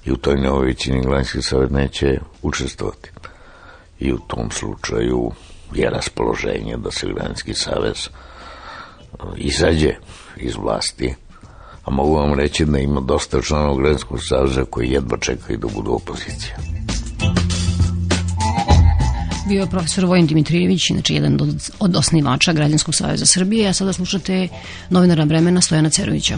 [0.06, 3.10] I u toj novoj većini Građanski savez neće učestvovati
[4.04, 5.32] i u tom slučaju
[5.76, 9.96] je raspoloženje da se Građanski savez uh, izađe
[10.38, 11.14] iz vlasti,
[11.86, 15.92] a mogu vam reći da ima dosta članova Građanskog saveza koji jedva čekaju da budu
[15.92, 16.56] opozicija.
[19.50, 23.94] Bio je profesor Vojin Dimitrijević, znači jedan od, od osnivača Građanskog saveza Srbije, a sada
[23.94, 24.48] slušate
[24.90, 26.38] novinara vremena Stojana Cerovića.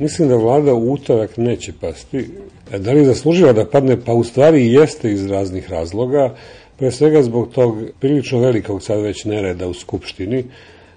[0.00, 2.28] Mislim da vlada u utorak neće pasti.
[2.76, 3.96] Da li zaslužila da padne?
[4.04, 6.34] Pa u stvari jeste iz raznih razloga.
[6.76, 10.44] Pre svega zbog tog prilično velikog sad već nereda u Skupštini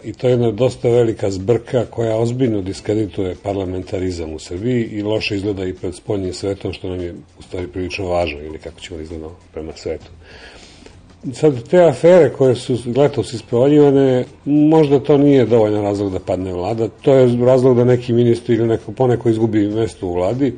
[0.03, 5.35] i to je jedna dosta velika zbrka koja ozbiljno diskredituje parlamentarizam u Srbiji i loše
[5.35, 8.97] izgleda i pred spoljnim svetom, što nam je u stvari prilično važno ili kako ćemo
[8.97, 10.11] da izgledati prema svetu.
[11.33, 16.87] Sad, te afere koje su letos isprovaljivane, možda to nije dovoljan razlog da padne vlada,
[17.01, 20.53] to je razlog da neki ministri ili neko, poneko izgubi mesto u vladi,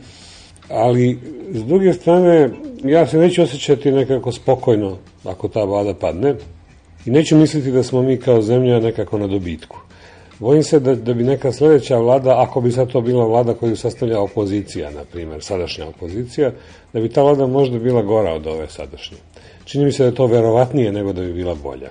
[0.74, 1.20] ali
[1.52, 2.50] s druge strane,
[2.84, 6.36] ja se neću osjećati nekako spokojno ako ta vlada padne
[7.06, 9.78] i neću misliti da smo mi kao zemlja nekako na dobitku.
[10.40, 13.76] Bojim se da, da bi neka sledeća vlada, ako bi sad to bila vlada koju
[13.76, 16.52] sastavlja opozicija, na primjer, sadašnja opozicija,
[16.94, 19.18] da bi ta vlada možda bila gora od ove sadašnje.
[19.66, 21.90] Čini mi se da je to verovatnije nego da bi bila bolja.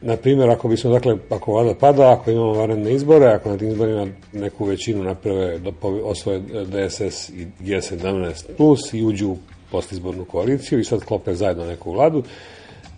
[0.00, 3.68] Na primjer, ako bismo, dakle, ako vlada pada, ako imamo varedne izbore, ako na tim
[3.68, 5.70] izborima neku većinu naprave, da
[6.04, 9.38] osvoje DSS i G17 plus i uđu u
[9.70, 12.22] postizbornu koaliciju i sad klope zajedno neku vladu,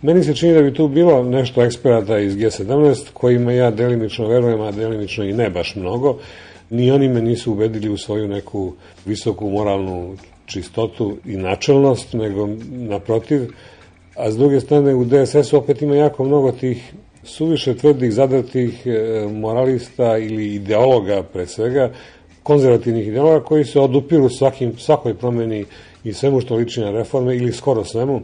[0.01, 4.61] Meni se čini da bi tu bilo nešto eksperata iz G17 kojima ja delimično verujem,
[4.61, 6.17] a delimično i ne baš mnogo.
[6.69, 8.73] Ni oni me nisu ubedili u svoju neku
[9.05, 13.51] visoku moralnu čistotu i načelnost, nego naprotiv,
[14.21, 19.27] a s druge strane u DSS-u opet ima jako mnogo tih suviše tvrdih, zadrtih e,
[19.31, 21.91] moralista ili ideologa pre svega,
[22.43, 25.65] konzervativnih ideologa koji se odupiru svakim, svakoj promeni
[26.03, 28.21] i svemu što liči na reforme ili skoro svemu.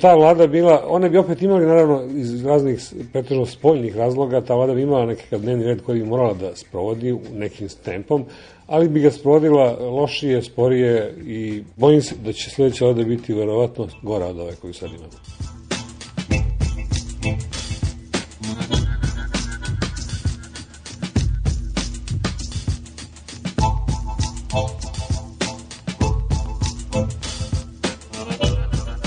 [0.00, 2.80] Ta vlada bila, one bi opet imali naravno iz raznih
[3.12, 7.18] pretežno spoljnih razloga, ta vlada bi imala nekakav dnevni red koji bi morala da sprovodi
[7.34, 8.24] nekim tempom,
[8.70, 13.88] ali bi ga sprovodila lošije, sporije i bojim se da će sledeća vlada biti verovatno
[14.02, 15.10] gora od ove koju sad imamo.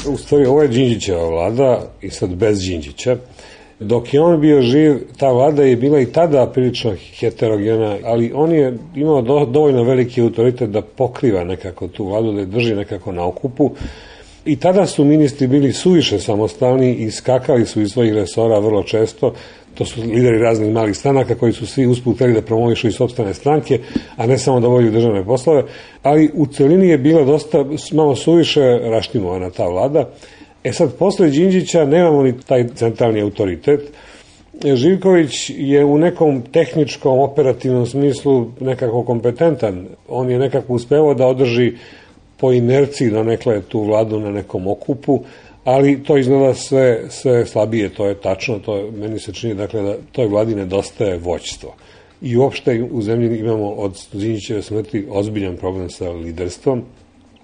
[0.08, 3.18] U stvari, ovo je Đinđićeva vlada i sad bez Đinđića.
[3.84, 8.52] Dok je on bio živ, ta vlada je bila i tada prilično heterogena, ali on
[8.52, 13.12] je imao do, dovoljno veliki autoritet da pokriva nekako tu vladu, da je drži nekako
[13.12, 13.72] na okupu.
[14.46, 19.34] I tada su ministri bili suviše samostalni i skakali su iz svojih resora vrlo često,
[19.76, 23.80] to su lideri raznih malih stranaka koji su svi usput da promovišu i sobstvene stranke,
[24.16, 25.64] a ne samo da volju državne poslove,
[26.04, 30.10] ali u celini je bila dosta malo suviše raštimovana ta vlada.
[30.64, 33.82] E sad, posle Đinđića nemamo ni taj centralni autoritet.
[34.64, 39.88] Živković je u nekom tehničkom, operativnom smislu nekako kompetentan.
[40.08, 41.74] On je nekako uspevao da održi
[42.38, 45.20] po inerciji da nekle tu vladu na nekom okupu,
[45.64, 49.82] ali to izgleda sve, sve slabije, to je tačno, to je, meni se čini dakle,
[49.82, 51.76] da toj vladi nedostaje voćstvo.
[52.22, 56.84] I uopšte u zemlji imamo od Zinjićeve smrti ozbiljan problem sa liderstvom,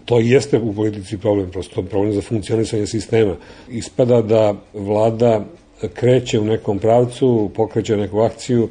[0.10, 3.36] to jeste u politici problem, prosto problem za funkcionisanje sistema.
[3.70, 5.46] Ispada da vlada
[5.94, 8.70] kreće u nekom pravcu, pokreće neku akciju,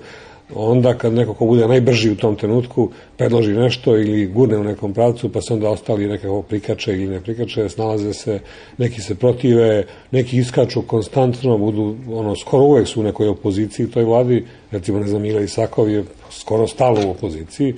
[0.55, 4.95] onda kad neko ko bude najbrži u tom trenutku predloži nešto ili gurne u nekom
[4.95, 8.41] pravcu, pa se onda ostali nekako prikače ili ne prikače, snalaze se,
[8.79, 14.05] neki se protive, neki iskaču konstantno, budu, ono, skoro uvek su u nekoj opoziciji toj
[14.05, 17.75] vladi, recimo, ne znam, Mila Isakov je skoro stalo u opoziciji,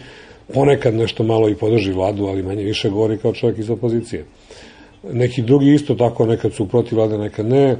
[0.54, 4.24] ponekad nešto malo i podrži vladu, ali manje više govori kao čovjek iz opozicije.
[5.12, 7.76] Neki drugi isto tako, nekad su protiv vlade, nekad ne,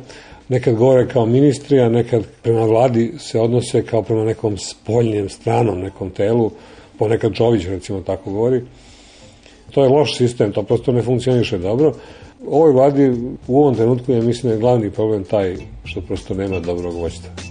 [0.49, 5.81] nekad govore kao ministri, a nekad prema vladi se odnose kao prema nekom spoljnjem, stranom
[5.81, 6.51] nekom telu,
[6.99, 8.63] ponekad Čović recimo tako govori.
[9.71, 11.95] To je loš sistem, to prosto ne funkcioniše dobro.
[12.47, 13.11] Ovoj vladi
[13.47, 17.50] u ovom trenutku je mislim da je glavni problem taj što prosto nema dobrog voćta.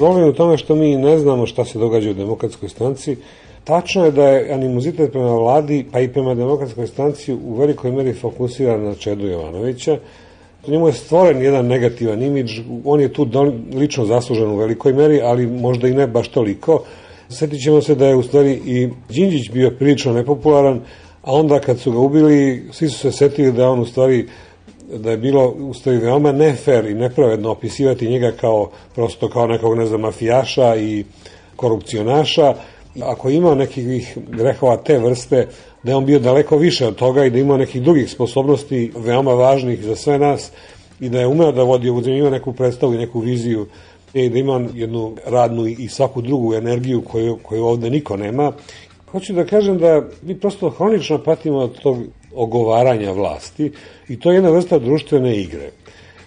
[0.00, 3.16] Problem je u tome što mi ne znamo šta se događa u demokratskoj stranci,
[3.64, 8.12] Tačno je da je animozitet prema vladi, pa i prema demokratskoj stanci u velikoj meri
[8.12, 9.98] fokusiran na Čedu Jovanovića.
[10.66, 13.26] Njemu je stvoren jedan negativan imidž, on je tu
[13.74, 16.82] lično zaslužen u velikoj meri, ali možda i ne baš toliko.
[17.28, 20.80] Sjetit ćemo se da je u stvari i Đinđić bio prilično nepopularan,
[21.22, 24.26] a onda kad su ga ubili, svi su se setili da on u stvari
[24.98, 29.78] da je bilo u stvari veoma nefer i nepravedno opisivati njega kao prosto kao nekog
[29.78, 31.04] ne znam mafijaša i
[31.56, 32.54] korupcionaša
[33.02, 35.48] ako imao nekih grehova te vrste,
[35.82, 39.34] da je on bio daleko više od toga i da imao nekih drugih sposobnosti veoma
[39.34, 40.50] važnih za sve nas
[41.00, 43.66] i da je umeo da vodi ovu ima neku predstavu i neku viziju
[44.14, 48.52] i da ima jednu radnu i svaku drugu energiju koju, koju ovde niko nema.
[49.10, 51.98] Hoću da kažem da mi prosto hronično patimo od tog
[52.34, 53.72] ogovaranja vlasti
[54.08, 55.70] i to je jedna vrsta društvene igre.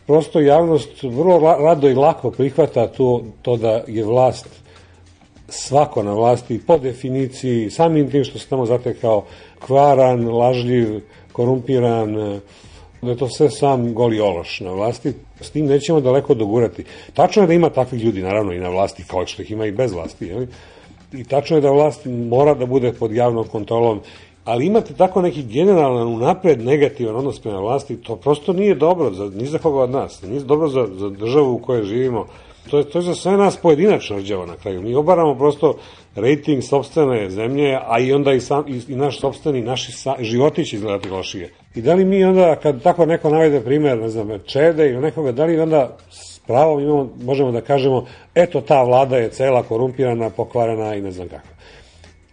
[0.08, 4.48] Prosto javnost vrlo rado i lako prihvata to, to da je vlast
[5.48, 9.26] svako na vlasti po definiciji, samim tim što se tamo zatekao
[9.60, 12.39] kvaran, lažljiv, korumpiran,
[13.02, 16.84] da je to sve sam goli ološ na vlasti, s tim nećemo daleko dogurati.
[17.13, 19.72] Tačno je da ima takvih ljudi, naravno, i na vlasti, kao što ih ima i
[19.72, 20.46] bez vlasti, jel?
[21.13, 24.02] i tačno je da vlast mora da bude pod javnom kontrolom,
[24.45, 29.32] ali imate tako neki generalan, unapred negativan odnos prema vlasti, to prosto nije dobro, za,
[29.36, 32.25] ni za koga od nas, nije dobro za, za državu u kojoj živimo,
[32.69, 34.82] To je, to je za sve nas pojedinačno rđavo na kraju.
[34.82, 35.77] Mi obaramo prosto
[36.15, 40.65] rating sobstvene zemlje, a i onda i, sam, i, i naš sobstveni, naši sa, životi
[40.65, 41.49] će izgledati lošije.
[41.75, 45.32] I da li mi onda, kad tako neko navede primer, ne znam, Čede ili nekoga,
[45.32, 50.29] da li onda s pravom imamo, možemo da kažemo, eto ta vlada je cela korumpirana,
[50.29, 51.47] pokvarena i ne znam kako.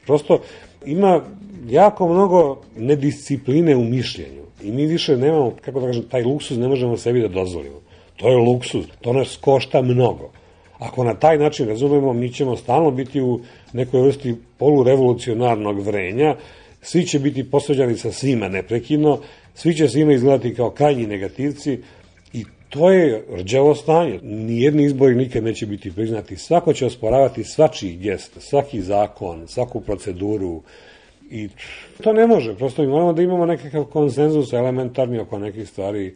[0.06, 0.38] Prosto
[0.84, 1.20] ima
[1.68, 6.68] jako mnogo nediscipline u mišljenju i mi više nemamo, kako da kažem, taj luksuz ne
[6.68, 7.80] možemo sebi da dozvolimo.
[8.16, 10.30] To je luksuz, to nas košta mnogo.
[10.78, 13.40] Ako na taj način razumemo, mi ćemo stalno biti u
[13.72, 16.36] nekoj vrsti polurevolucionarnog vrenja,
[16.82, 19.18] svi će biti posveđani sa svima neprekidno,
[19.54, 21.78] svi će svima izgledati kao krajnji negativci
[22.70, 24.20] to je rđavo stanje.
[24.22, 26.36] Nijedni izbori nikad neće biti priznati.
[26.36, 30.62] Svako će osporavati svačiji gest, svaki zakon, svaku proceduru
[31.30, 31.48] I
[32.02, 36.14] to ne može, prosto mi moramo da imamo nekakav konsenzus elementarni oko nekih stvari.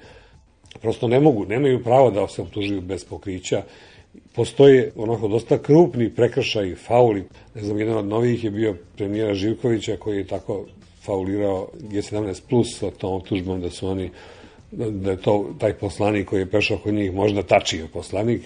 [0.80, 3.62] Prosto ne mogu, nemaju pravo da se optužuju bez pokrića.
[4.34, 7.24] Postoje onako dosta krupni prekršaj, fauli.
[7.54, 10.66] Ne znam, jedan od novih je bio premijera Živkovića koji je tako
[11.02, 14.10] faulirao G17 plus sa tom optužbom da su oni
[14.76, 18.42] da je to taj poslanik koji je pešao kod njih možda tačio poslanik.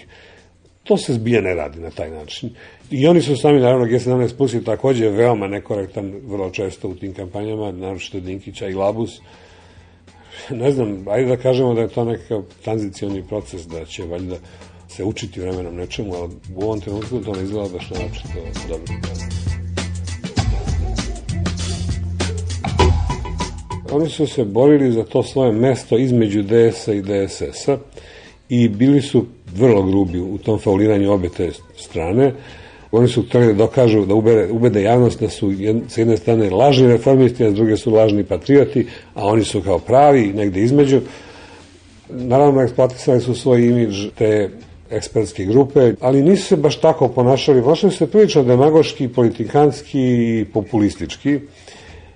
[0.84, 2.50] To se zbija ne radi na taj način.
[2.90, 7.14] I oni su sami, naravno, G17 Plus je takođe veoma nekorektan, vrlo često u tim
[7.14, 9.20] kampanjama, naročito Dinkića i Labus.
[10.50, 14.36] Ne znam, ajde da kažemo da je to nekakav tranzicioni proces, da će valjda
[14.88, 18.28] se učiti vremenom nečemu, ali u ovom trenutku to ne izgleda baš naočito
[18.68, 18.94] dobro.
[23.98, 27.78] Oni su se borili za to svoje mesto između DS-a i DSS-a
[28.48, 29.24] i bili su
[29.56, 32.32] vrlo grubi u tom fauliranju obe te strane.
[32.92, 36.50] Oni su hteli da dokažu, da ubede, ubede javnost da su jed, s jedne strane
[36.50, 41.00] lažni reformisti, a s druge su lažni patrioti, a oni su kao pravi, negde između.
[42.08, 44.50] Naravno, eksploatisali su svoj imidž te
[44.90, 47.62] ekspertske grupe, ali nisu se baš tako ponašali.
[47.62, 51.40] Ponašali su se prilično demagoški, politikanski i populistički.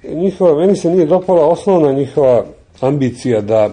[0.08, 2.44] Njihova, meni se nije dopala osnovna njihova
[2.80, 3.70] ambicija da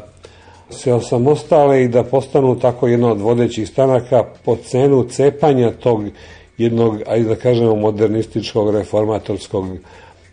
[0.70, 6.04] se osamostale i da postanu tako jedna od vodećih stanaka po cenu cepanja tog
[6.58, 9.66] jednog, ajde da kažemo, modernističkog, reformatorskog,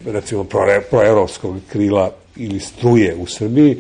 [0.07, 0.44] recimo
[0.90, 3.78] proevropskog krila ili struje u Srbiji,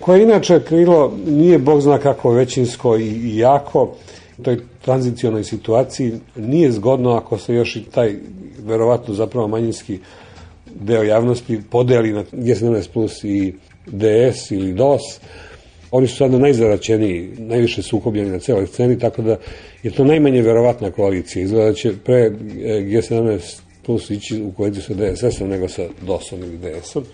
[0.00, 3.82] koje inače krilo nije bog zna kako većinsko i jako,
[4.38, 8.14] u toj tranzicionoj situaciji nije zgodno ako se još i taj
[8.58, 9.98] verovatno zapravo manjinski
[10.80, 13.54] deo javnosti podeli na G17 plus i
[13.86, 15.20] DS ili DOS,
[15.90, 19.36] Oni su sada najzaraćeniji, najviše sukobljeni na celoj sceni, tako da
[19.82, 21.42] je to najmanje verovatna koalicija.
[21.42, 22.30] Izgleda da će pre e,
[22.64, 27.04] G17 plus ići u koaliciju sa DSS-om nego sa DOS-om ili DS-om.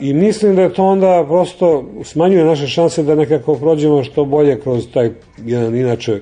[0.00, 4.60] I mislim da je to onda prosto smanjuje naše šanse da nekako prođemo što bolje
[4.60, 5.10] kroz taj
[5.44, 6.20] jedan inače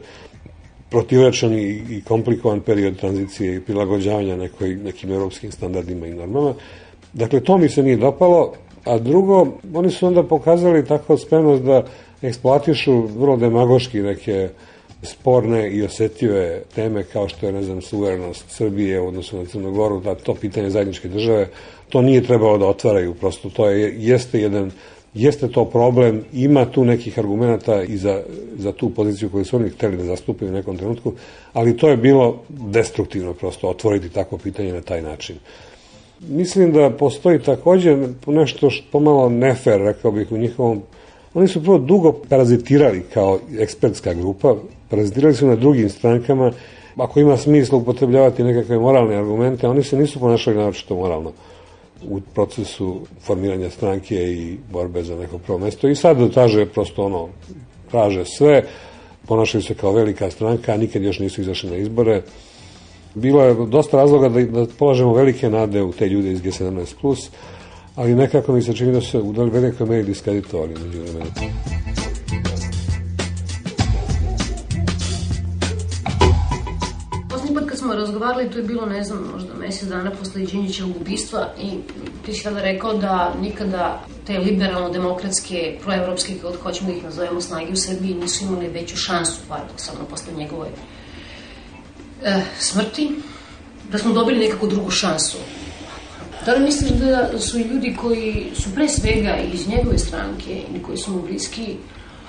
[0.90, 6.54] protivrečan i, i komplikovan period tranzicije i prilagođavanja nekoj, nekim evropskim standardima i normama.
[7.12, 8.52] Dakle, to mi se nije dopalo,
[8.88, 11.84] A drugo, oni su onda pokazali tako spremnost da
[12.22, 14.48] eksploatišu vrlo demagoški neke
[15.02, 20.00] sporne i osetljive teme kao što je, ne znam, suverenost Srbije u odnosu na Crnogoru,
[20.00, 21.48] da to pitanje zajedničke države,
[21.88, 24.70] to nije trebalo da otvaraju, prosto to je, jeste jedan
[25.14, 28.22] jeste to problem, ima tu nekih argumenta i za,
[28.56, 31.12] za tu poziciju koju su oni hteli da zastupaju u nekom trenutku,
[31.52, 35.36] ali to je bilo destruktivno prosto otvoriti tako pitanje na taj način.
[36.20, 37.96] Mislim da postoji takođe
[38.26, 40.82] nešto što pomalo nefer, rekao bih, u njihovom
[41.34, 44.54] Oni su prvo dugo parazitirali kao ekspertska grupa,
[44.90, 46.52] parazitirali su na drugim strankama,
[46.96, 51.32] ako ima smisla upotrebljavati nekakve moralne argumente, oni se nisu ponašali naročito moralno
[52.02, 55.88] u procesu formiranja stranke i borbe za neko prvo mesto.
[55.88, 57.28] I sad traže prosto ono,
[57.90, 58.64] traže sve,
[59.26, 62.22] ponašaju se kao velika stranka, a nikad još nisu izašli na izbore.
[63.14, 67.28] Bilo je dosta razloga da, da polažemo velike nade u te ljude iz G17+,
[67.94, 71.30] ali nekako mi se čini da su se u velikoj meri diskreditovali među vremenu.
[78.08, 81.70] Razgovarali, to je bilo, ne znam, možda mesec dana posle Đinjićevog ubistva i
[82.26, 87.72] ti si tada rekao da nikada te liberalno-demokratske, proevropske, kako hoćemo da ih nazovemo, snage
[87.72, 90.68] u Srbiji nisu imali veću šansu, paradoksalno, posle njegove
[92.24, 93.10] e, smrti,
[93.92, 95.36] da smo dobili nekako drugu šansu.
[96.46, 100.82] Da li misliš da su i ljudi koji su pre svega iz njegove stranke i
[100.82, 101.76] koji su mu bliski,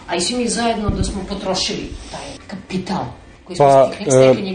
[0.07, 3.05] a i svi mi zajedno da smo potrošili taj kapital
[3.49, 4.49] koji smo pa, stekli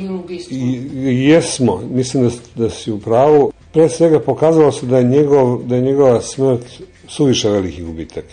[1.08, 1.14] e?
[1.14, 2.30] Jesmo, mislim da,
[2.64, 3.52] da si u pravu.
[3.72, 6.64] Pre svega pokazalo se da je, njegov, da je njegova smrt
[7.08, 8.24] suviše veliki gubitak.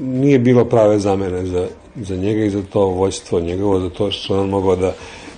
[0.00, 1.66] Nije bilo prave zamene za,
[1.96, 4.94] za njega i za to vojstvo njegovo, za to što on mogao da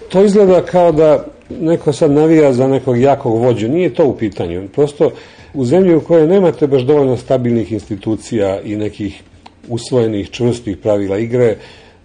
[0.08, 3.68] to izgleda kao da neko sad navija za nekog jakog vođu.
[3.68, 4.68] Nije to u pitanju.
[4.68, 5.10] Prosto
[5.54, 9.22] u zemlji u kojoj nemate baš dovoljno stabilnih institucija i nekih
[9.68, 11.56] usvojenih čvrstih pravila igre,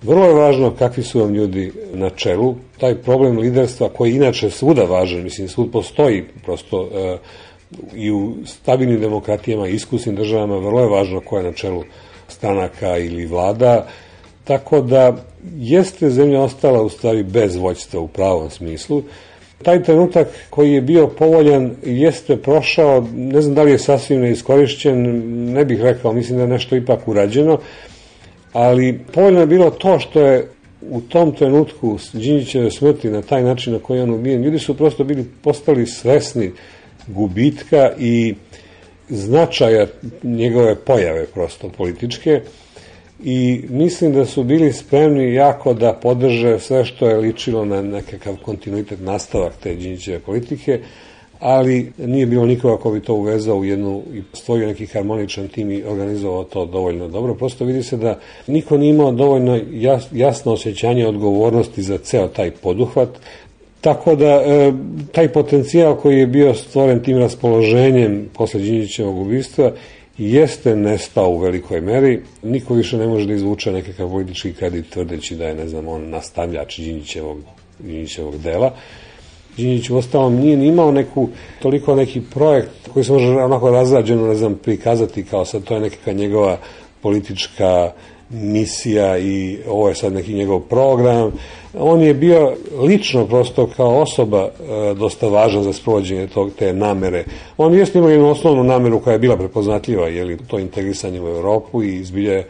[0.02, 2.56] vrlo je važno kakvi su vam ljudi na čelu.
[2.80, 7.18] Taj problem liderstva koji inače svuda važan, mislim svud postoji prosto e,
[7.96, 11.84] i u stabilnim demokratijama i iskusnim državama vrlo je važno ko je na čelu
[12.28, 13.88] stranaka ili vlada
[14.50, 15.16] Tako da
[15.58, 19.04] jeste zemlja ostala u stvari bez voćstva u pravom smislu.
[19.64, 24.98] Taj trenutak koji je bio povoljan jeste prošao, ne znam da li je sasvim neiskorišćen,
[25.54, 27.60] ne bih rekao, mislim da je nešto ipak urađeno,
[28.54, 30.48] ali povoljno je bilo to što je
[30.82, 34.78] u tom trenutku Đinjićeve smrti na taj način na koji je on ubijen, ljudi su
[34.78, 36.52] prosto bili postali svesni
[37.08, 38.36] gubitka i
[39.10, 39.88] značaja
[40.24, 42.42] njegove pojave prosto političke.
[43.24, 48.36] I mislim da su bili spremni jako da podrže sve što je ličilo na nekakav
[48.46, 50.80] kontinuitet nastavak te Đinjićeve politike,
[51.40, 55.72] ali nije bilo nikoga ko bi to uvezao u jednu i stvorio neki harmoničan tim
[55.72, 57.34] i organizovao to dovoljno dobro.
[57.34, 59.60] Prosto vidi se da niko nije imao dovoljno
[60.12, 63.10] jasno osjećanje odgovornosti za ceo taj poduhvat,
[63.82, 64.74] Tako da e,
[65.12, 69.72] taj potencijal koji je bio stvoren tim raspoloženjem posle Đinđićevog ubistva
[70.18, 72.22] jeste nestao u velikoj meri.
[72.44, 76.10] Niko više ne može da izvuče nekakav politički kredit tvrdeći da je, ne znam, on
[76.10, 77.38] nastavljač Đinđićevog,
[77.80, 78.76] Đinđićevog dela.
[79.60, 81.30] Đinđić u ostalom nije ni imao neku,
[81.62, 85.80] toliko neki projekt koji se može onako razrađeno, ne znam, prikazati kao sad to je
[85.80, 86.58] nekakva njegova
[87.02, 87.92] politička
[88.30, 91.32] misija i ovo je sad neki njegov program.
[91.80, 97.24] On je bio lično prosto kao osoba e, dosta važan za sprovođenje tog, te namere.
[97.58, 101.28] On je imao jednu osnovnu nameru koja je bila prepoznatljiva, je li to integrisanje u
[101.28, 102.48] Europu i izbilje je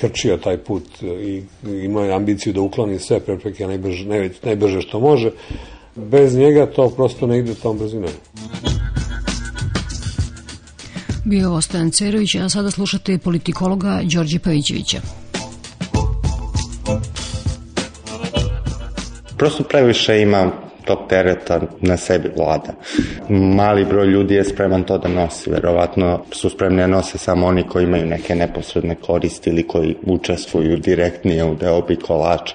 [0.00, 1.42] krčio taj put i
[1.84, 4.06] imao je ambiciju da ukloni sve prepreke najbrže,
[4.42, 5.30] najbrže što može.
[5.98, 8.10] Bez njega to prosto ne ide tom brzinom.
[11.24, 15.00] Bio je ovo Stojan Cerović, a sada slušate politikologa Đorđe Pavićevića.
[19.36, 22.72] Prosto previše ima tog tereta na sebi vlada.
[23.28, 25.50] Mali broj ljudi je spreman to da nosi.
[25.50, 30.76] Verovatno su spremni da nose samo oni koji imaju neke neposredne koristi ili koji učestvuju
[30.76, 32.54] direktnije u deobi kolača.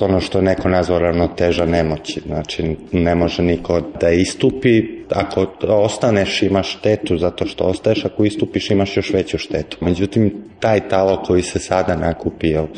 [0.00, 2.20] Ono što neko nazvao ravnoteža nemoći.
[2.26, 5.00] Znači, ne može niko da istupi.
[5.10, 9.76] Ako ostaneš imaš štetu zato što ostaješ, ako istupiš imaš još veću štetu.
[9.80, 12.68] Međutim, taj talo koji se sada nakupio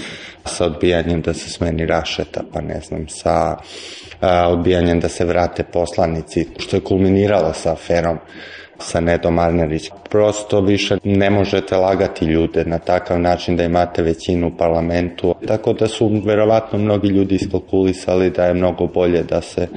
[0.45, 3.57] sa odbijanjem da se smeni Rašeta, pa ne znam, sa
[4.21, 8.19] a, odbijanjem da se vrate poslanici, što je kulminiralo sa aferom
[8.83, 9.91] sa Nedom Arnerić.
[10.11, 15.35] Prosto više ne možete lagati ljude na takav način da imate većinu u parlamentu.
[15.47, 19.69] Tako da su verovatno mnogi ljudi iskalkulisali da je mnogo bolje da se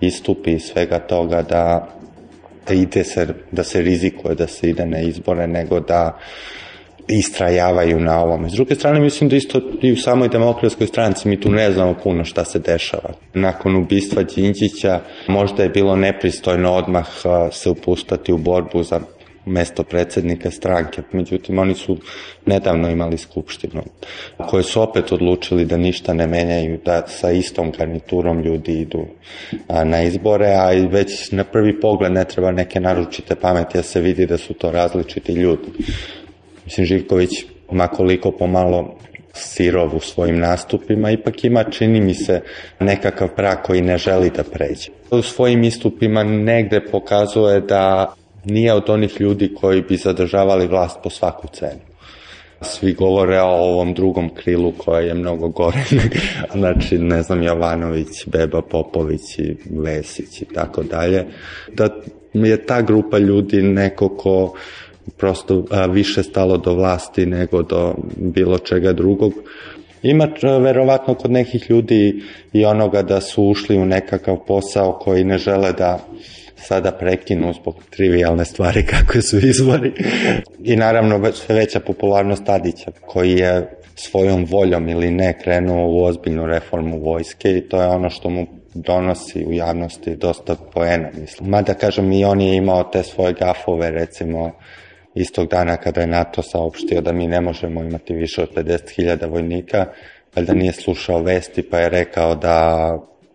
[0.00, 1.88] istupi iz svega toga, da
[2.70, 6.18] ide se, da se rizikuje da se ide na izbore, nego da
[7.08, 8.50] istrajavaju na ovome.
[8.50, 11.94] S druge strane, mislim da isto i u samoj demokratskoj stranci mi tu ne znamo
[12.02, 13.12] puno šta se dešava.
[13.34, 17.06] Nakon ubistva Đinđića možda je bilo nepristojno odmah
[17.52, 19.00] se upustati u borbu za
[19.46, 21.02] mesto predsednika stranke.
[21.12, 21.98] Međutim, oni su
[22.46, 23.82] nedavno imali skupštinu
[24.48, 29.06] koje su opet odlučili da ništa ne menjaju, da sa istom garniturom ljudi idu
[29.84, 34.00] na izbore, a i već na prvi pogled ne treba neke naručite pameti, da se
[34.00, 35.68] vidi da su to različiti ljudi.
[36.64, 37.30] Mislim, Živković,
[37.72, 38.94] makoliko pomalo
[39.32, 42.40] sirov u svojim nastupima, ipak ima, čini mi se,
[42.80, 44.90] nekakav prak koji ne želi da pređe.
[45.10, 51.10] U svojim istupima negde pokazuje da nije od onih ljudi koji bi zadržavali vlast po
[51.10, 51.80] svaku cenu.
[52.60, 55.84] Svi govore o ovom drugom krilu koje je mnogo gore.
[56.58, 61.26] znači, ne znam, Jovanović, Beba Popović i Vesić i tako dalje.
[61.72, 61.88] Da
[62.32, 64.54] je ta grupa ljudi neko ko
[65.16, 69.32] prosto više stalo do vlasti nego do bilo čega drugog.
[70.02, 70.28] Ima
[70.60, 72.22] verovatno kod nekih ljudi
[72.52, 75.98] i onoga da su ušli u nekakav posao koji ne žele da
[76.56, 79.92] sada prekinu zbog trivialne stvari kakve su izbori.
[80.64, 86.46] I naravno sve veća popularnost Tadića koji je svojom voljom ili ne krenuo u ozbiljnu
[86.46, 91.50] reformu vojske i to je ono što mu donosi u javnosti dosta poena, mislim.
[91.50, 94.50] Mada kažem i on je imao te svoje gafove, recimo
[95.14, 99.86] istog dana kada je NATO saopštio da mi ne možemo imati više od 50.000 vojnika,
[100.36, 102.88] valjda nije slušao vesti pa je rekao da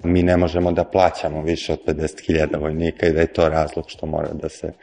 [0.04, 4.06] mi ne možemo da plaćamo više od 50.000 vojnika i da je to razlog što
[4.06, 4.74] mora da se,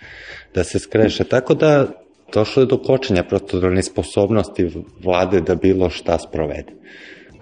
[0.54, 1.24] da se skreše.
[1.24, 1.86] Tako da
[2.32, 4.70] došlo je do kočenja, prosto do nesposobnosti
[5.04, 6.72] vlade da bilo šta sprovede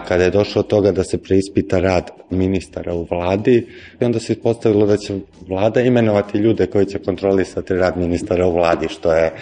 [0.09, 3.67] kada je došlo toga da se preispita rad ministara u vladi
[4.01, 8.55] i onda se ispostavilo da će vlada imenovati ljude koji će kontrolisati rad ministara u
[8.55, 9.33] vladi, što je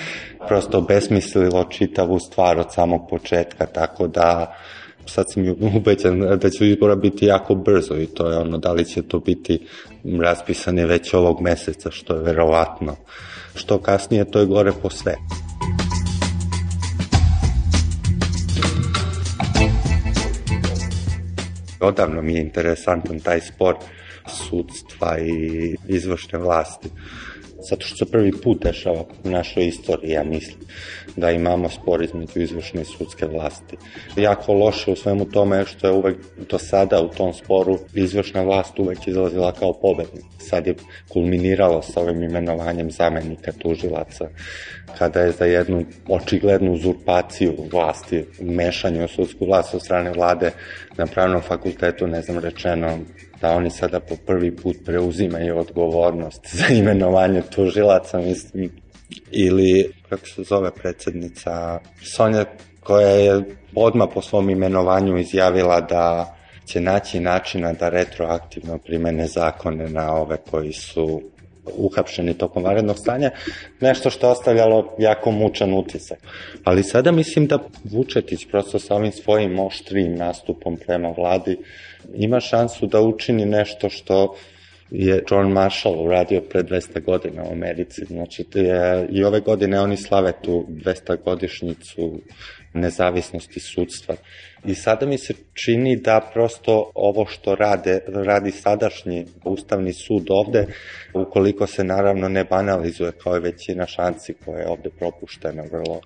[0.48, 4.56] prosto besmislilo čitavu stvar od samog početka, tako da
[5.06, 5.44] sad sam
[5.76, 9.18] ubeđen da će izbora biti jako brzo i to je ono da li će to
[9.18, 9.66] biti
[10.22, 12.96] raspisane već ovog meseca, što je verovatno.
[13.54, 15.14] Što kasnije, to je gore po sve.
[21.80, 23.76] Odavno mi je interesantan taj spor
[24.26, 26.88] sudstva i izvršne vlasti.
[27.68, 30.58] Zato što se prvi put dešava u našoj istoriji, ja mislim,
[31.16, 33.76] da imamo spor između izvršne i sudske vlasti.
[34.16, 36.16] Jako loše u svemu tome što je uvek
[36.50, 40.24] do sada u tom sporu izvršna vlast uvek izlazila kao pobednik.
[40.38, 40.74] Sad je
[41.08, 44.28] kulminiralo sa ovim imenovanjem zamenika tužilaca,
[44.98, 50.50] kada je za jednu očiglednu uzurpaciju vlasti, mešanje u sudsku vlast od strane vlade
[50.96, 52.98] na pravnom fakultetu, ne znam, rečeno
[53.40, 58.70] da oni sada po prvi put preuzimaju odgovornost za imenovanje tužilaca, mislim,
[59.30, 62.44] ili, kako se zove predsednica, Sonja,
[62.80, 66.36] koja je odmah po svom imenovanju izjavila da
[66.66, 71.22] će naći načina da retroaktivno primene zakone na ove koji su
[71.76, 73.30] uhapšeni tokom varednog stanja,
[73.80, 76.18] nešto što je ostavljalo jako mučan utisak.
[76.64, 81.56] Ali sada mislim da Vučetić prosto sa ovim svojim oštrim nastupom prema vladi
[82.14, 84.34] ima šansu da učini nešto što
[84.90, 88.04] je John Marshall uradio pre 200 godina u Americi.
[88.04, 92.20] Znači, je, i ove godine oni slave tu 200 godišnjicu
[92.72, 94.14] nezavisnosti sudstva.
[94.64, 100.66] I sada mi se čini da prosto ovo što rade, radi sadašnji Ustavni sud ovde,
[101.14, 106.00] ukoliko se naravno ne banalizuje kao i većina šansi koja je ovde propuštena vrlo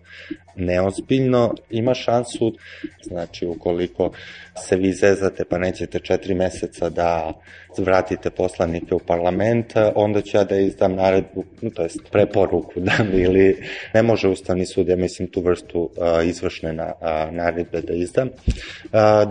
[0.57, 2.55] neozbiljno, ima šansu,
[3.03, 4.13] znači ukoliko
[4.57, 7.33] se vi zezate pa nećete četiri meseca da
[7.79, 11.45] vratite poslanike u parlament, onda ću ja da izdam naredbu,
[11.75, 13.63] to jest preporuku da ili
[13.95, 18.29] ne može Ustavni sud, ja mislim tu vrstu uh, izvršne na, uh, naredbe da izdam,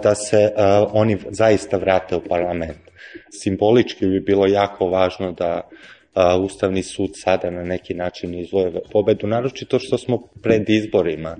[0.03, 0.51] da se
[0.91, 2.77] oni zaista vrate u parlament.
[3.31, 5.69] Simbolički bi bilo jako važno da
[6.43, 11.37] Ustavni sud sada na neki način izvoje pobedu, naročito što smo pred izborima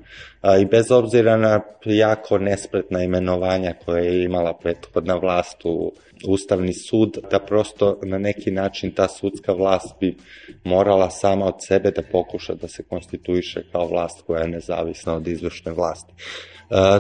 [0.62, 5.94] i bez obzira na jako nespretna imenovanja koje je imala prethodna vlast u
[6.28, 10.16] Ustavni sud, da prosto na neki način ta sudska vlast bi
[10.64, 15.28] morala sama od sebe da pokuša da se konstituiše kao vlast koja je nezavisna od
[15.28, 16.14] izvršne vlasti.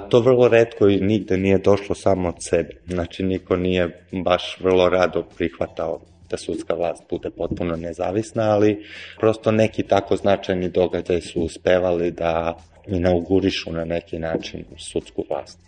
[0.09, 2.81] To vrlo redko i nigde nije došlo samo od sebe.
[2.87, 6.01] Znači, niko nije baš vrlo rado prihvatao
[6.33, 8.85] da sudska vlast bude potpuno nezavisna, ali
[9.19, 12.57] prosto neki tako značajni događaj su uspevali da
[12.87, 15.59] inaugurišu na neki način sudsku vlast.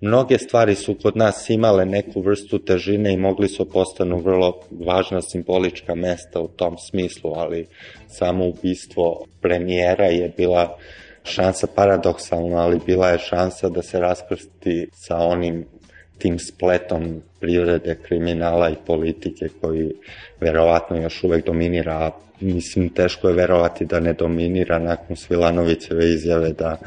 [0.00, 5.22] Mnoge stvari su kod nas imale neku vrstu težine i mogli su postanu vrlo važna
[5.22, 7.66] simbolička mesta u tom smislu, ali
[8.08, 10.78] samo ubistvo premijera je bila
[11.24, 15.66] šansa paradoksalna, ali bila je šansa da se raskrsti sa onim
[16.18, 19.90] tim spletom prirode, kriminala i politike koji
[20.40, 22.10] verovatno još uvek dominira, a
[22.40, 26.78] mislim teško je verovati da ne dominira nakon Svilanovićeve izjave da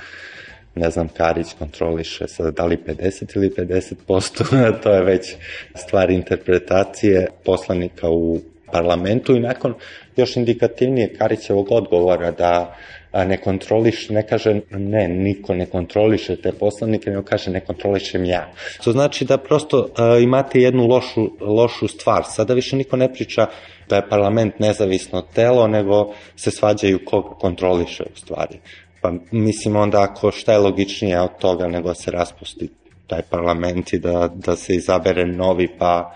[0.76, 5.36] ne znam, Karić kontroliše sada da li 50 ili 50%, to je već
[5.76, 8.40] stvar interpretacije poslanika u
[8.72, 9.74] parlamentu i nakon
[10.16, 12.76] još indikativnije Karićevog odgovora da
[13.14, 18.52] ne kontroliš, ne kaže ne, niko ne kontroliše te poslanike, nego kaže ne kontrolišem ja.
[18.84, 22.24] To znači da prosto uh, imate jednu lošu, lošu stvar.
[22.30, 23.48] Sada više niko ne priča
[23.90, 28.60] da je parlament nezavisno telo, nego se svađaju koga kontroliše u stvari.
[29.02, 32.70] Pa mislim onda ako šta je logičnije od toga nego se raspusti
[33.08, 36.16] taj parlament i da, da se izabere novi, pa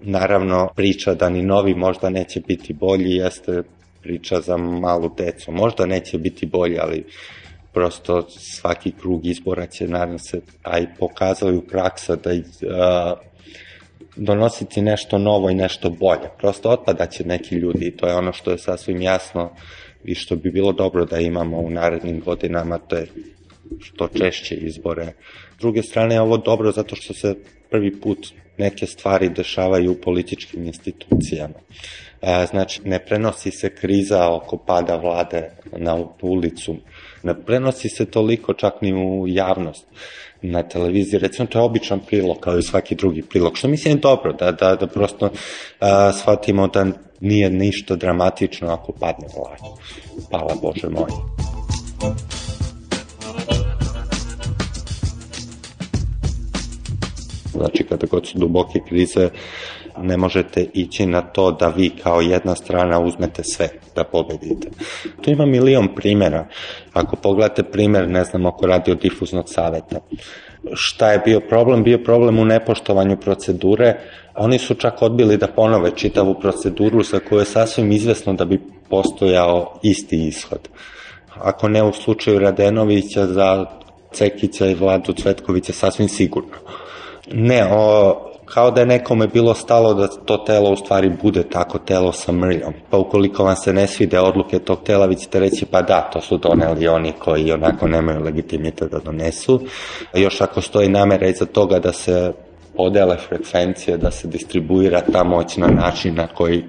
[0.00, 3.62] naravno priča da ni novi možda neće biti bolji jeste
[4.04, 5.52] priča za malu decu.
[5.52, 7.04] Možda neće biti bolje, ali
[7.72, 13.18] prosto svaki krug izbora će, nadam se, a i pokazali u praksa da uh,
[14.16, 16.28] donositi nešto novo i nešto bolje.
[16.38, 19.50] Prosto otpadaće neki ljudi i to je ono što je sasvim jasno
[20.04, 23.06] i što bi bilo dobro da imamo u narednim godinama, to je
[23.80, 25.12] što češće izbore.
[25.56, 27.34] S druge strane je ovo dobro zato što se
[27.70, 28.28] prvi put
[28.58, 31.54] neke stvari dešavaju u političkim institucijama.
[32.50, 36.76] Znači, ne prenosi se kriza oko pada vlade na ulicu,
[37.22, 39.86] ne prenosi se toliko čak ni u javnost
[40.42, 44.00] na televiziji, recimo to je običan prilog kao i svaki drugi prilog, što mislim je
[44.00, 45.30] dobro, da, da, da prosto
[45.80, 46.86] a, shvatimo da
[47.20, 49.76] nije ništa dramatično ako padne vlada.
[50.30, 51.10] Hvala Bože moj.
[57.52, 59.30] Znači, kada god su duboke krize,
[59.98, 64.68] ne možete ići na to da vi kao jedna strana uzmete sve da pobedite.
[65.22, 66.46] Tu ima milion primjera.
[66.92, 70.00] Ako pogledate primer, ne znam, oko radiodifuznog saveta,
[70.72, 71.82] šta je bio problem?
[71.82, 74.00] Bio problem u nepoštovanju procedure.
[74.36, 78.60] Oni su čak odbili da ponove čitavu proceduru sa kojoj je sasvim izvesno da bi
[78.90, 80.68] postojao isti ishod.
[81.34, 83.66] Ako ne u slučaju Radenovića, za
[84.12, 86.56] Cekića i Vladu Cvetkovića sasvim sigurno.
[87.32, 91.78] Ne, o, kao da je nekome bilo stalo da to telo u stvari bude tako
[91.78, 92.72] telo sa mrljom.
[92.90, 96.20] Pa ukoliko vam se ne svide odluke tog tela, vi ćete reći pa da, to
[96.20, 99.60] su doneli oni koji onako nemaju legitimitet da donesu.
[100.14, 102.32] Još ako stoji namera iza toga da se
[102.76, 106.64] podele frekvencije, da se distribuira ta moć na način na koji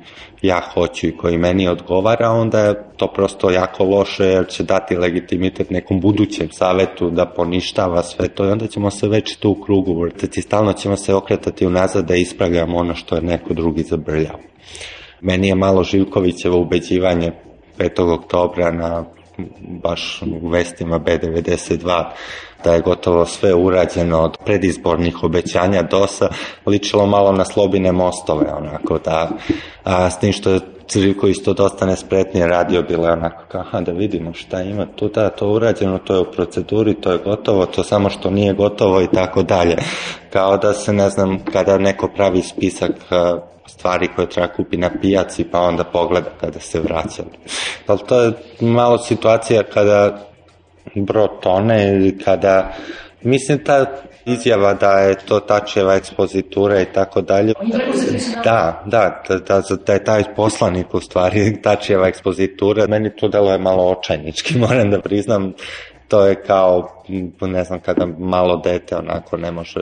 [0.46, 4.98] ja hoću i koji meni odgovara, onda je to prosto jako loše jer će dati
[4.98, 9.62] legitimitet nekom budućem savetu da poništava sve to i onda ćemo se već tu u
[9.64, 10.42] krugu vrtati.
[10.42, 14.40] Stalno ćemo se okretati unazad da ispravljamo ono što je neko drugi zabrljao.
[15.22, 17.32] Meni je malo Živkovićevo ubeđivanje
[17.78, 18.14] 5.
[18.14, 19.15] oktobra na
[19.84, 22.06] baš u vestima B92
[22.64, 26.28] da je gotovo sve urađeno od predizbornih obećanja DOS-a,
[26.66, 29.30] ličilo malo na slobine mostove, onako da,
[29.84, 33.92] a, s tim što je Crivko isto dosta nespretnije radio, bilo je onako kao, da
[33.92, 37.84] vidimo šta ima tu, da, to urađeno, to je u proceduri, to je gotovo, to
[37.84, 39.76] samo što nije gotovo i tako dalje.
[40.30, 42.92] Kao da se, ne znam, kada neko pravi spisak
[43.68, 47.24] stvari koje treba kupi na pijaci, pa onda pogleda kada se vraća.
[47.88, 50.28] Ali to je malo situacija kada
[50.96, 52.74] bro tone ili kada
[53.26, 53.86] Mislim ta
[54.26, 57.54] izjava da je to Tačeva ekspozitura i tako dalje.
[58.44, 62.88] Da, da, da, da, da je taj poslanik u stvari Tačeva ekspozitura.
[62.88, 65.54] Meni to delo je malo očajnički, moram da priznam
[66.08, 67.04] to je kao,
[67.42, 69.80] ne znam, kada malo dete onako ne može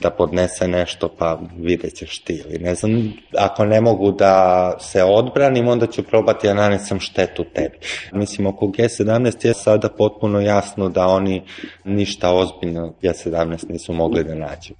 [0.00, 5.02] da podnese nešto, pa vidjet ćeš ti ili ne znam, ako ne mogu da se
[5.02, 7.78] odbranim, onda ću probati da nanesem štetu tebi.
[8.12, 11.42] Mislim, oko G17 je sada potpuno jasno da oni
[11.84, 14.74] ništa ozbiljno G17 nisu mogli da nađu.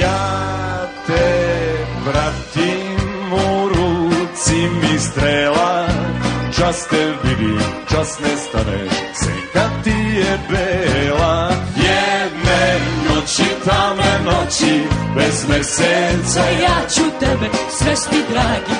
[0.00, 1.58] Ja te
[2.04, 2.98] vratim
[3.32, 5.87] u ruci mi strela
[6.58, 7.58] čas te vidim,
[7.90, 11.36] čas nestaneš, senka ti je bela.
[11.88, 12.64] Jedne
[13.06, 14.74] noći, tamne noći,
[15.16, 17.48] bez meseca, ja ću tebe
[17.78, 18.76] svesti dragi,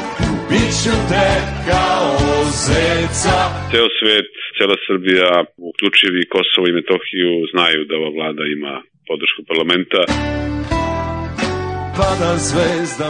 [0.48, 1.28] bit ću te
[1.68, 2.10] kao
[2.66, 3.36] zeca.
[3.70, 5.30] Ceo svet, cela Srbija,
[5.70, 8.74] uključivi Kosovo i Metohiju, znaju da ova vlada ima
[9.08, 10.00] podršku parlamenta.
[11.98, 13.08] Pada zvezda,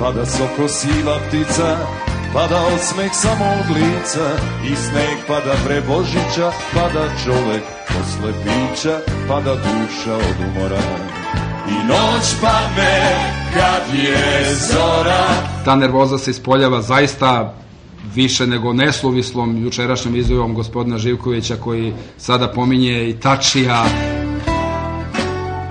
[0.00, 1.68] pada soko siva ptica,
[2.32, 4.28] Pada osmeh samog lica
[4.64, 8.98] i sneg pada pre Božića, pada čovek posle pića,
[9.28, 10.82] pada duša od umora.
[11.68, 13.16] I noć padne
[13.54, 15.24] kad je zora.
[15.64, 17.54] Ta nervoza se ispoljava zaista
[18.14, 23.84] više nego neslovislom jučerašnjom izjavom gospodina Živkovića koji sada pominje i Tačija.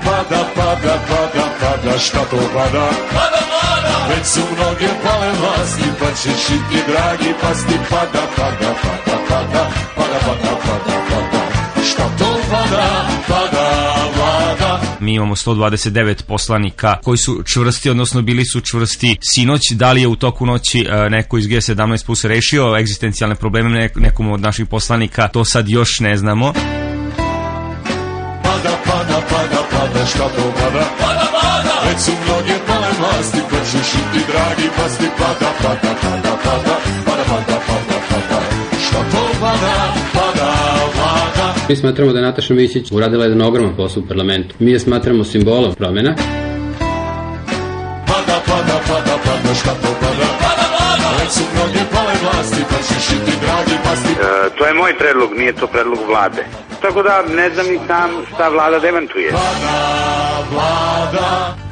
[0.04, 2.90] Pada, pada, pada, pada, šta to pada?
[3.12, 3.65] Pada,
[4.10, 9.70] Već su mnoge pale vlasti, pa ćeš i ti dragi pasti, pada, pada, pada, pada,
[9.96, 11.42] pada, pada, pada, pada.
[11.90, 14.80] Šta to pada, pada, vlada.
[15.00, 19.62] Mi imamo 129 poslanika koji su čvrsti, odnosno bili su čvrsti sinoć.
[19.72, 24.32] Da li je u toku noći e, neko iz G17 plus rešio egzistencijalne probleme nekom
[24.32, 26.54] od naših poslanika, to sad još ne znamo.
[28.44, 30.54] Pada, pada, pada, pada, šta to?
[30.58, 31.25] Pada, pada!
[31.86, 36.76] Već su mnoge pale vlasti, ćeš i ti dragi pasti pada, pada, pada, pada,
[37.06, 38.38] pada, pada, pada, pada.
[38.86, 39.74] Šta to pada,
[40.14, 40.48] pada,
[40.96, 41.48] vlada?
[41.70, 44.56] Mi smatramo da je Nataša Mićić uradila jedan ogroman posao u parlamentu.
[44.60, 46.16] Mi je smatramo simbolom promjena.
[48.08, 50.28] Pada, pada, pada, pada, šta to pada?
[50.44, 51.08] Pada, pada!
[51.20, 54.12] Već su mnoge pale vlasti, pa ćeš i ti dragi pasti.
[54.12, 56.46] E, to je moj predlog, nije to predlog vlade.
[56.82, 59.32] Tako da ne znam ni sam šta vlada demantuje.
[59.32, 59.78] Pada,
[60.52, 61.65] vlada.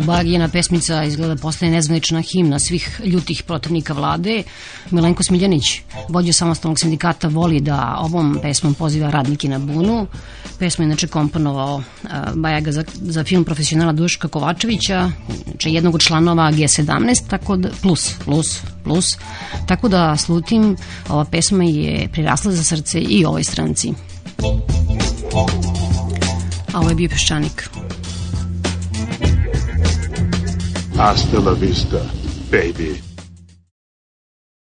[0.00, 4.42] Bagijena pesmica izgleda postaje nezvanična himna svih ljutih protivnika vlade.
[4.90, 10.06] Milenko Smiljanić, vođa samostalnog sindikata, voli da ovom pesmom poziva radnike na bunu.
[10.58, 15.10] Pesmu je inače komponovao uh, Bajaga za, za film profesionala Duška Kovačevića,
[15.44, 19.16] znači jednog od članova G17, tako da, plus, plus, plus.
[19.66, 20.76] Tako da slutim,
[21.08, 23.92] ova pesma je prirasla za srce i ovoj stranci.
[26.72, 27.70] A ovo je bio peščanik.
[30.96, 31.98] Hasta la vista,
[32.50, 33.13] baby.